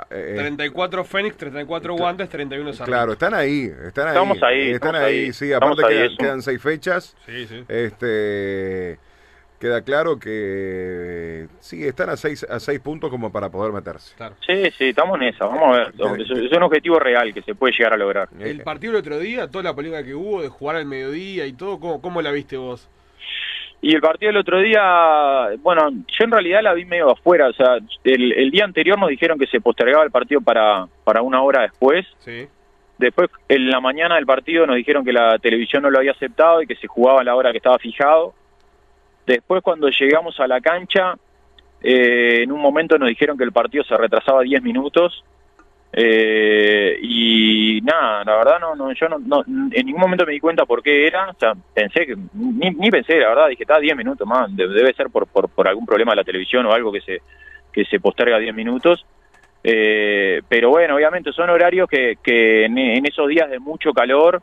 eh, 0.10 0.36
34 0.38 1.03
Fénix, 1.03 1.36
34 1.36 1.96
guantes, 1.96 2.29
31 2.29 2.72
Sarmiento. 2.72 2.86
Claro, 2.98 3.12
están 3.13 3.34
ahí, 3.34 3.63
están 3.88 4.05
ahí. 4.07 4.13
Estamos 4.13 4.43
ahí, 4.43 4.62
Están 4.71 4.73
estamos 4.95 4.95
ahí, 5.02 5.19
ahí, 5.25 5.34
sí, 5.34 5.52
aparte 5.52 5.86
ahí, 5.86 5.93
quedan, 5.95 6.17
quedan 6.17 6.41
seis 6.41 6.62
fechas. 6.62 7.17
Sí, 7.25 7.45
sí. 7.45 7.65
Este 7.67 8.97
queda 9.60 9.82
claro 9.82 10.20
que 10.20 11.48
sí, 11.60 11.84
están 11.86 12.10
a 12.10 12.17
seis, 12.17 12.46
a 12.50 12.60
seis 12.60 12.80
puntos 12.80 13.10
como 13.10 13.32
para 13.32 13.50
poder 13.50 13.74
meterse. 13.74 14.15
Claro. 14.15 14.36
Sí, 14.46 14.70
sí, 14.78 14.89
estamos 14.89 15.17
en 15.22 15.28
esa. 15.30 15.46
Vamos 15.46 15.78
a 15.78 15.80
ver. 15.80 16.22
Es, 16.22 16.30
es 16.30 16.52
un 16.52 16.63
objetivo 16.63 17.00
real 17.00 17.34
que 17.34 17.41
se 17.41 17.56
puede 17.56 17.74
llegar 17.78 17.93
a 17.93 17.98
lograr. 17.98 18.30
El 18.39 18.60
Eh, 18.62 18.63
partido 18.63 18.93
del 18.93 19.02
otro 19.02 19.20
día, 19.20 19.48
toda 19.50 19.63
la 19.63 19.74
polémica 19.74 20.04
que 20.04 20.13
hubo 20.15 20.41
de 20.41 20.50
jugar 20.50 20.76
al 20.78 20.86
mediodía 20.86 21.46
y 21.46 21.54
todo, 21.54 21.80
¿cómo, 21.80 22.02
cómo 22.02 22.22
la 22.22 22.32
viste 22.32 22.58
vos? 22.58 22.89
Y 23.80 23.93
el 23.93 24.02
partido 24.02 24.30
del 24.32 24.38
otro 24.41 24.60
día, 24.60 25.50
bueno, 25.60 25.89
yo 25.91 26.24
en 26.26 26.32
realidad 26.32 26.62
la 26.63 26.74
vi 26.74 26.86
medio 26.86 27.12
afuera. 27.12 27.48
O 27.48 27.54
sea, 27.54 27.78
el, 28.04 28.34
el 28.34 28.50
día 28.52 28.65
anterior 28.65 28.98
nos 29.00 29.10
dijeron 29.10 29.38
que 29.38 29.46
se 29.48 29.62
postergaba 29.62 30.04
el 30.04 30.10
partido 30.12 30.41
para, 30.41 30.88
para 31.04 31.22
una 31.22 31.41
hora 31.43 31.62
después. 31.62 32.06
Sí. 32.20 32.48
Después, 32.98 33.30
en 33.48 33.70
la 33.70 33.80
mañana 33.80 34.15
del 34.15 34.26
partido, 34.26 34.65
nos 34.65 34.76
dijeron 34.78 35.06
que 35.06 35.13
la 35.13 35.38
televisión 35.38 35.84
no 35.84 35.91
lo 35.91 36.00
había 36.00 36.13
aceptado 36.13 36.63
y 36.63 36.65
que 36.67 36.76
se 36.76 36.88
jugaba 36.88 37.22
a 37.22 37.24
la 37.24 37.36
hora 37.36 37.52
que 37.52 37.58
estaba 37.58 37.78
fijado. 37.78 38.34
Después, 39.28 39.62
cuando 39.62 39.90
llegamos 39.90 40.40
a 40.40 40.48
la 40.48 40.60
cancha, 40.62 41.13
eh, 41.84 42.40
en 42.44 42.52
un 42.52 42.60
momento 42.62 42.98
nos 42.98 43.10
dijeron 43.10 43.38
que 43.38 43.44
el 43.44 43.52
partido 43.52 43.84
se 43.84 43.96
retrasaba 43.96 44.42
10 44.42 44.63
minutos. 44.63 45.24
Eh, 45.94 46.98
y 47.02 47.80
nada, 47.82 48.24
la 48.26 48.38
verdad, 48.38 48.60
no, 48.60 48.76
no, 48.76 48.92
yo 48.94 49.08
no, 49.10 49.44
en 49.46 49.86
ningún 49.86 50.02
momento 50.02 50.26
me 50.26 50.34
di 50.34 50.40
cuenta 50.40 50.66
por 50.66 50.82
qué 50.82 51.08
era. 51.08 51.30
O 51.30 51.34
sea, 51.40 51.54
pensé 51.74 52.06
que, 52.06 52.16
ni, 52.34 52.70
ni 52.72 52.90
pensé, 52.90 53.18
la 53.20 53.30
verdad, 53.30 53.48
dije, 53.50 53.63
está 53.63 53.80
10 53.80 53.96
minutos 53.96 54.28
más. 54.28 54.54
de- 54.56 54.68
Debe 54.68 54.94
ser 54.94 55.10
por, 55.10 55.28
por, 55.28 55.50
por 55.50 55.68
algún 55.68 55.86
problema 55.86 56.13
de 56.13 56.18
la 56.18 56.24
televisión 56.24 56.66
o 56.66 56.72
algo 56.74 56.92
que 56.92 57.02
se, 57.02 57.22
que 57.72 57.86
se 57.86 58.00
posterga 58.00 58.40
10 58.40 58.56
minutos. 58.56 59.06
Eh, 59.63 60.42
pero 60.48 60.70
bueno, 60.70 60.96
obviamente 60.96 61.34
son 61.34 61.50
horarios 61.50 61.90
que, 61.90 62.18
en 62.66 63.06
esos 63.06 63.28
días 63.28 63.50
de 63.50 63.60
mucho 63.60 63.92
calor 63.92 64.42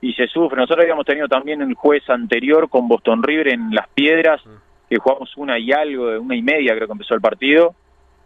y 0.00 0.12
se 0.14 0.26
sufre. 0.28 0.56
Nosotros 0.56 0.84
habíamos 0.84 1.04
tenido 1.06 1.28
también 1.28 1.60
el 1.62 1.74
jueves 1.74 2.08
anterior 2.10 2.68
con 2.68 2.86
Boston 2.88 3.22
River 3.22 3.48
en 3.48 3.70
Las 3.74 3.88
Piedras, 3.88 4.40
que 4.88 4.96
jugamos 4.96 5.36
una 5.36 5.58
y 5.58 5.72
algo, 5.72 6.20
una 6.20 6.36
y 6.36 6.42
media 6.42 6.74
creo 6.74 6.86
que 6.86 6.92
empezó 6.92 7.14
el 7.14 7.20
partido, 7.20 7.74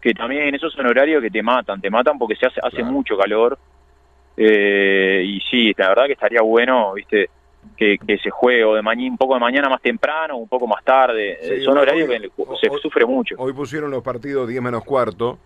que 0.01 0.13
también 0.13 0.53
esos 0.53 0.71
son 0.73 0.85
horarios 0.85 1.21
que 1.21 1.29
te 1.31 1.41
matan, 1.41 1.81
te 1.81 1.89
matan 1.89 2.17
porque 2.17 2.35
se 2.35 2.45
hace, 2.47 2.59
hace 2.61 2.77
Claro. 2.77 2.91
mucho 2.91 3.17
calor. 3.17 3.57
Eh, 4.35 5.23
y 5.25 5.39
sí, 5.41 5.73
la 5.77 5.89
verdad 5.89 6.05
que 6.07 6.13
estaría 6.13 6.41
bueno, 6.41 6.93
viste, 6.93 7.29
que, 7.77 7.97
que 8.05 8.17
se 8.17 8.29
juegue 8.29 8.63
o 8.63 8.75
de 8.75 8.81
mañana, 8.81 9.11
un 9.11 9.17
poco 9.17 9.33
de 9.33 9.39
mañana 9.39 9.69
más 9.69 9.81
temprano, 9.81 10.37
un 10.37 10.47
poco 10.47 10.67
más 10.67 10.83
tarde. 10.83 11.37
Sí, 11.41 11.51
Eh, 11.53 11.61
son 11.63 11.77
horarios 11.77 12.09
que 12.09 12.19
se 12.61 12.69
hoy- 12.69 12.79
sufre 12.81 13.05
mucho. 13.05 13.35
Hoy 13.37 13.53
pusieron 13.53 13.91
los 13.91 14.03
partidos 14.03 14.47
10 14.47 14.61
menos 14.61 14.83
cuarto. 14.83 15.39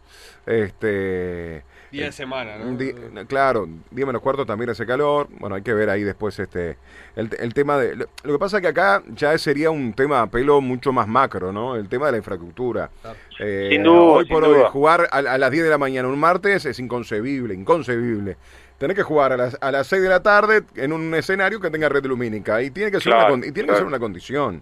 Este, 0.45 1.63
Día 1.91 2.05
de 2.05 2.11
semana, 2.11 2.57
¿no? 2.57 2.65
Un 2.69 2.77
di- 2.77 2.93
claro, 3.27 3.67
10 3.91 4.07
menos 4.07 4.21
cuarto 4.21 4.45
también 4.45 4.69
hace 4.69 4.85
calor. 4.85 5.27
Bueno, 5.39 5.55
hay 5.55 5.61
que 5.61 5.73
ver 5.73 5.89
ahí 5.89 6.03
después 6.03 6.37
este 6.39 6.77
el, 7.15 7.29
el 7.39 7.53
tema 7.53 7.77
de... 7.77 7.95
Lo, 7.95 8.05
lo 8.23 8.33
que 8.33 8.39
pasa 8.39 8.57
es 8.57 8.61
que 8.61 8.67
acá 8.67 9.03
ya 9.15 9.37
sería 9.37 9.71
un 9.71 9.93
tema 9.93 10.21
a 10.21 10.27
pelo 10.27 10.59
mucho 10.59 10.91
más 10.91 11.07
macro, 11.07 11.51
¿no? 11.53 11.75
El 11.75 11.87
tema 11.87 12.07
de 12.07 12.13
la 12.13 12.17
infraestructura. 12.17 12.89
Claro. 13.01 13.17
Eh, 13.39 13.69
Sin 13.71 13.83
duda, 13.83 14.01
Hoy 14.01 14.25
sin 14.25 14.33
por 14.33 14.43
hoy, 14.43 14.57
duda. 14.57 14.69
jugar 14.69 15.07
a, 15.11 15.17
a 15.17 15.37
las 15.37 15.51
10 15.51 15.63
de 15.63 15.69
la 15.69 15.77
mañana 15.77 16.07
un 16.09 16.19
martes 16.19 16.65
es 16.65 16.77
inconcebible, 16.79 17.53
inconcebible. 17.53 18.35
Tener 18.77 18.95
que 18.95 19.03
jugar 19.03 19.33
a 19.33 19.37
las, 19.37 19.57
a 19.59 19.71
las 19.71 19.87
6 19.87 20.01
de 20.03 20.09
la 20.09 20.21
tarde 20.21 20.63
en 20.75 20.93
un 20.93 21.13
escenario 21.15 21.59
que 21.59 21.69
tenga 21.71 21.89
red 21.89 22.05
lumínica. 22.05 22.61
Y 22.61 22.69
tiene 22.71 22.91
que 22.91 22.99
ser, 22.99 23.13
Claro, 23.13 23.33
una, 23.33 23.45
y 23.47 23.51
tiene 23.51 23.69
que 23.69 23.75
ser 23.75 23.85
una 23.85 23.99
condición. 23.99 24.61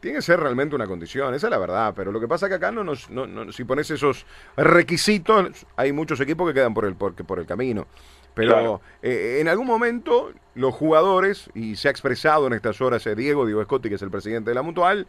Tiene 0.00 0.16
que 0.16 0.22
ser 0.22 0.40
realmente 0.40 0.74
una 0.74 0.86
condición, 0.86 1.34
esa 1.34 1.48
es 1.48 1.50
la 1.50 1.58
verdad, 1.58 1.92
pero 1.94 2.10
lo 2.10 2.18
que 2.18 2.26
pasa 2.26 2.46
es 2.46 2.48
que 2.50 2.54
acá 2.56 2.72
no 2.72 2.82
nos, 2.82 3.10
no, 3.10 3.26
no- 3.26 3.52
si 3.52 3.64
pones 3.64 3.90
esos 3.90 4.24
requisitos, 4.56 5.66
hay 5.76 5.92
muchos 5.92 6.18
equipos 6.20 6.48
que 6.48 6.54
quedan 6.54 6.72
por 6.72 6.86
el, 6.86 6.94
por, 6.94 7.14
por 7.14 7.38
el 7.38 7.44
camino. 7.46 7.86
Pero 8.32 8.52
Claro. 8.52 8.80
eh, 9.02 9.38
en 9.40 9.48
algún 9.48 9.66
momento 9.66 10.32
los 10.54 10.72
jugadores, 10.74 11.50
y 11.54 11.76
se 11.76 11.88
ha 11.88 11.90
expresado 11.90 12.46
en 12.46 12.54
estas 12.54 12.80
horas 12.80 13.06
eh, 13.06 13.14
Diego, 13.14 13.44
Diego 13.44 13.62
Scotti, 13.64 13.90
que 13.90 13.96
es 13.96 14.02
el 14.02 14.10
presidente 14.10 14.50
de 14.52 14.54
la 14.54 14.62
Mutual, 14.62 15.06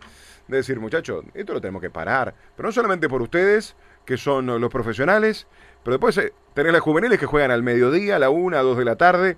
de 0.50 0.58
decir, 0.58 0.78
muchachos, 0.82 1.24
esto 1.36 1.54
lo 1.54 1.62
tenemos 1.62 1.82
que 1.82 1.90
parar. 1.90 2.34
Pero 2.58 2.68
no 2.68 2.74
solamente 2.74 3.08
por 3.08 3.22
ustedes, 3.22 3.76
que 4.06 4.18
son 4.18 4.48
los 4.48 4.70
profesionales, 4.72 5.48
pero 5.84 5.94
después 5.98 6.18
eh, 6.18 6.32
tenés 6.54 6.74
las 6.74 6.82
juveniles 6.82 7.20
que 7.20 7.26
juegan 7.26 7.52
al 7.52 7.64
mediodía, 7.64 8.16
a 8.18 8.20
la 8.20 8.30
una, 8.30 8.60
a 8.60 8.62
dos 8.64 8.78
de 8.78 8.86
la 8.86 8.96
tarde. 8.96 9.38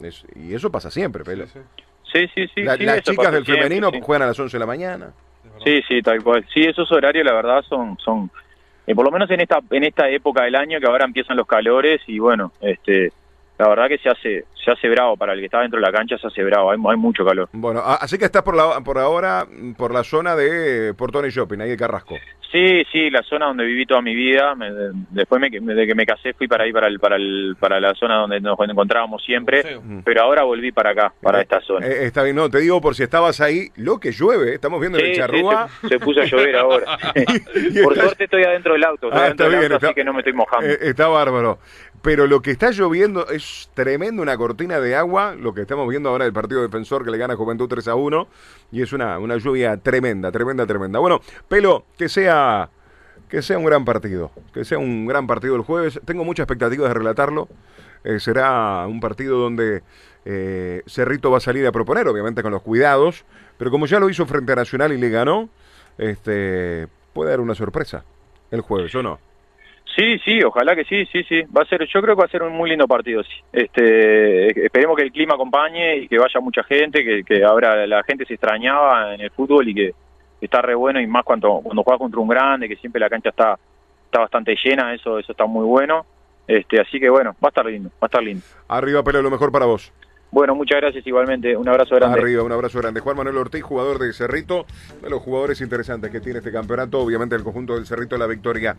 Es- 0.00 0.24
y 0.34 0.54
eso 0.54 0.70
pasa 0.70 0.90
siempre, 0.90 1.24
Pelo. 1.24 1.46
Sí, 1.46 1.52
sí, 1.52 1.60
Sí, 2.12 2.28
sí, 2.34 2.48
sí. 2.54 2.62
La- 2.62 2.76
sí, 2.76 2.84
las 2.84 2.96
eso 2.96 3.10
chicas 3.12 3.16
pasa 3.26 3.30
del 3.36 3.44
siempre, 3.44 3.64
femenino 3.64 3.90
sí. 3.90 4.00
juegan 4.02 4.22
a 4.22 4.26
las 4.26 4.38
11 4.38 4.56
de 4.56 4.60
la 4.60 4.66
mañana. 4.66 5.12
Sí, 5.64 5.80
sí, 5.88 6.02
tal 6.02 6.22
cual. 6.22 6.44
Sí, 6.52 6.60
esos 6.62 6.90
horarios, 6.92 7.24
la 7.24 7.32
verdad, 7.32 7.62
son, 7.68 7.96
son 7.98 8.30
eh, 8.86 8.94
por 8.94 9.04
lo 9.06 9.10
menos 9.10 9.30
en 9.30 9.40
esta, 9.40 9.60
en 9.70 9.84
esta 9.84 10.08
época 10.10 10.42
del 10.44 10.56
año 10.56 10.78
que 10.80 10.86
ahora 10.86 11.04
empiezan 11.06 11.36
los 11.36 11.46
calores 11.46 12.00
y 12.06 12.18
bueno, 12.18 12.52
este, 12.60 13.12
la 13.58 13.68
verdad 13.68 13.88
que 13.88 13.98
se 13.98 14.08
hace, 14.08 14.44
se 14.64 14.70
hace 14.70 14.88
bravo, 14.88 15.16
para 15.16 15.34
el 15.34 15.40
que 15.40 15.46
está 15.46 15.60
dentro 15.60 15.78
de 15.78 15.86
la 15.86 15.92
cancha 15.92 16.18
se 16.18 16.26
hace 16.26 16.42
bravo, 16.44 16.70
hay, 16.70 16.78
hay 16.78 16.96
mucho 16.96 17.24
calor. 17.24 17.48
Bueno, 17.52 17.80
así 17.80 18.18
que 18.18 18.24
estás 18.24 18.42
por, 18.42 18.56
la, 18.56 18.80
por 18.80 18.98
ahora 18.98 19.46
por 19.76 19.92
la 19.92 20.04
zona 20.04 20.34
de 20.34 20.94
Portón 20.94 21.26
y 21.26 21.30
Shopping, 21.30 21.60
ahí 21.60 21.70
de 21.70 21.76
Carrasco. 21.76 22.16
Sí, 22.52 22.84
sí, 22.92 23.08
la 23.08 23.22
zona 23.22 23.46
donde 23.46 23.64
viví 23.64 23.86
toda 23.86 24.02
mi 24.02 24.14
vida. 24.14 24.54
después 25.10 25.40
de 25.40 25.86
que 25.86 25.94
me 25.94 26.04
casé 26.04 26.34
fui 26.34 26.46
para 26.46 26.64
ahí, 26.64 26.72
para 26.72 26.86
el, 26.86 27.00
para 27.00 27.16
el, 27.16 27.56
para 27.58 27.80
la 27.80 27.94
zona 27.94 28.16
donde 28.16 28.40
nos 28.40 28.58
encontrábamos 28.60 29.24
siempre. 29.24 29.80
Pero 30.04 30.22
ahora 30.22 30.42
volví 30.42 30.70
para 30.70 30.90
acá, 30.90 31.14
para 31.22 31.38
eh, 31.38 31.42
esta 31.42 31.62
zona. 31.62 31.86
Eh, 31.86 32.04
está 32.04 32.22
bien, 32.22 32.36
no, 32.36 32.50
te 32.50 32.58
digo 32.58 32.78
por 32.82 32.94
si 32.94 33.04
estabas 33.04 33.40
ahí, 33.40 33.70
lo 33.76 33.98
que 33.98 34.12
llueve, 34.12 34.54
estamos 34.54 34.80
viendo 34.80 34.98
en 34.98 35.06
el 35.06 35.16
charrúa. 35.16 35.66
se, 35.88 35.98
puso 35.98 36.20
a 36.20 36.24
llover 36.26 36.56
ahora. 36.56 36.98
por 37.82 37.94
suerte 37.94 38.24
estoy 38.24 38.44
adentro 38.44 38.74
del 38.74 38.84
auto, 38.84 39.08
ah, 39.10 39.28
está 39.28 39.48
bien, 39.48 39.72
así 39.72 39.94
que 39.94 40.04
no 40.04 40.12
me 40.12 40.18
estoy 40.18 40.34
mojando. 40.34 40.66
Eh, 40.66 40.78
está 40.82 41.08
bárbaro. 41.08 41.58
Pero 42.02 42.26
lo 42.26 42.42
que 42.42 42.50
está 42.50 42.72
lloviendo 42.72 43.28
es 43.28 43.70
tremendo, 43.74 44.22
una 44.22 44.36
cortina 44.36 44.80
de 44.80 44.96
agua, 44.96 45.36
lo 45.36 45.54
que 45.54 45.62
estamos 45.62 45.88
viendo 45.88 46.08
ahora 46.08 46.24
del 46.24 46.32
partido 46.32 46.60
defensor 46.60 47.04
que 47.04 47.12
le 47.12 47.18
gana 47.18 47.36
Juventud 47.36 47.68
3 47.68 47.86
a 47.88 47.94
1, 47.94 48.26
y 48.72 48.82
es 48.82 48.92
una, 48.92 49.20
una 49.20 49.36
lluvia 49.36 49.76
tremenda, 49.76 50.32
tremenda, 50.32 50.66
tremenda. 50.66 50.98
Bueno, 50.98 51.20
Pelo, 51.48 51.84
que 51.96 52.08
sea, 52.08 52.70
que 53.28 53.40
sea 53.40 53.56
un 53.56 53.64
gran 53.64 53.84
partido, 53.84 54.32
que 54.52 54.64
sea 54.64 54.78
un 54.78 55.06
gran 55.06 55.28
partido 55.28 55.54
el 55.54 55.62
jueves. 55.62 56.00
Tengo 56.04 56.24
muchas 56.24 56.44
expectativas 56.44 56.88
de 56.88 56.94
relatarlo. 56.94 57.48
Eh, 58.02 58.18
será 58.18 58.84
un 58.88 58.98
partido 58.98 59.38
donde 59.38 59.84
eh, 60.24 60.82
Cerrito 60.86 61.30
va 61.30 61.38
a 61.38 61.40
salir 61.40 61.64
a 61.68 61.72
proponer, 61.72 62.08
obviamente 62.08 62.42
con 62.42 62.50
los 62.50 62.62
cuidados, 62.62 63.24
pero 63.58 63.70
como 63.70 63.86
ya 63.86 64.00
lo 64.00 64.10
hizo 64.10 64.26
frente 64.26 64.52
a 64.52 64.56
Nacional 64.56 64.92
y 64.92 64.98
le 64.98 65.08
ganó, 65.08 65.48
este, 65.98 66.88
puede 67.12 67.30
dar 67.30 67.40
una 67.40 67.54
sorpresa 67.54 68.04
el 68.50 68.60
jueves, 68.60 68.92
¿o 68.96 69.02
no? 69.04 69.20
Sí, 69.96 70.18
sí, 70.24 70.42
ojalá 70.42 70.74
que 70.74 70.84
sí, 70.84 71.06
sí, 71.06 71.22
sí. 71.24 71.42
Va 71.42 71.62
a 71.62 71.66
ser, 71.66 71.86
yo 71.86 72.00
creo 72.00 72.14
que 72.14 72.20
va 72.20 72.26
a 72.26 72.30
ser 72.30 72.42
un 72.42 72.52
muy 72.52 72.70
lindo 72.70 72.86
partido. 72.88 73.22
Sí. 73.22 73.34
Este, 73.52 74.64
esperemos 74.64 74.96
que 74.96 75.02
el 75.02 75.12
clima 75.12 75.34
acompañe 75.34 75.96
y 75.96 76.08
que 76.08 76.18
vaya 76.18 76.40
mucha 76.40 76.62
gente, 76.64 77.04
que, 77.04 77.22
que 77.24 77.44
ahora 77.44 77.86
la 77.86 78.02
gente 78.02 78.24
se 78.24 78.34
extrañaba 78.34 79.14
en 79.14 79.20
el 79.20 79.30
fútbol 79.30 79.68
y 79.68 79.74
que 79.74 79.94
está 80.40 80.62
re 80.62 80.74
bueno 80.74 81.00
y 81.00 81.06
más 81.06 81.24
cuando 81.24 81.60
cuando 81.62 81.82
juegas 81.82 82.00
contra 82.00 82.20
un 82.20 82.28
grande, 82.28 82.68
que 82.68 82.76
siempre 82.76 83.00
la 83.00 83.10
cancha 83.10 83.28
está 83.28 83.58
está 84.06 84.20
bastante 84.20 84.56
llena, 84.62 84.94
eso 84.94 85.18
eso 85.18 85.32
está 85.32 85.46
muy 85.46 85.64
bueno. 85.64 86.06
Este, 86.46 86.80
así 86.80 86.98
que 86.98 87.08
bueno, 87.08 87.32
va 87.42 87.48
a 87.48 87.50
estar 87.50 87.66
lindo, 87.66 87.90
va 87.90 88.02
a 88.02 88.06
estar 88.06 88.22
lindo. 88.22 88.44
Arriba, 88.68 89.02
pero 89.02 89.22
lo 89.22 89.30
mejor 89.30 89.52
para 89.52 89.66
vos. 89.66 89.92
Bueno, 90.32 90.54
muchas 90.54 90.80
gracias 90.80 91.06
igualmente. 91.06 91.54
Un 91.54 91.68
abrazo 91.68 91.94
grande. 91.94 92.18
Arriba, 92.18 92.42
un 92.42 92.52
abrazo 92.52 92.78
grande. 92.78 93.00
Juan 93.00 93.18
Manuel 93.18 93.36
Ortiz, 93.36 93.62
jugador 93.62 93.98
de 93.98 94.14
Cerrito, 94.14 94.64
de 95.02 95.10
los 95.10 95.20
jugadores 95.20 95.60
interesantes 95.60 96.10
que 96.10 96.20
tiene 96.20 96.38
este 96.38 96.50
campeonato. 96.50 97.00
Obviamente 97.00 97.36
el 97.36 97.44
conjunto 97.44 97.74
del 97.74 97.84
Cerrito 97.84 98.14
de 98.14 98.18
la 98.18 98.26
victoria. 98.26 98.74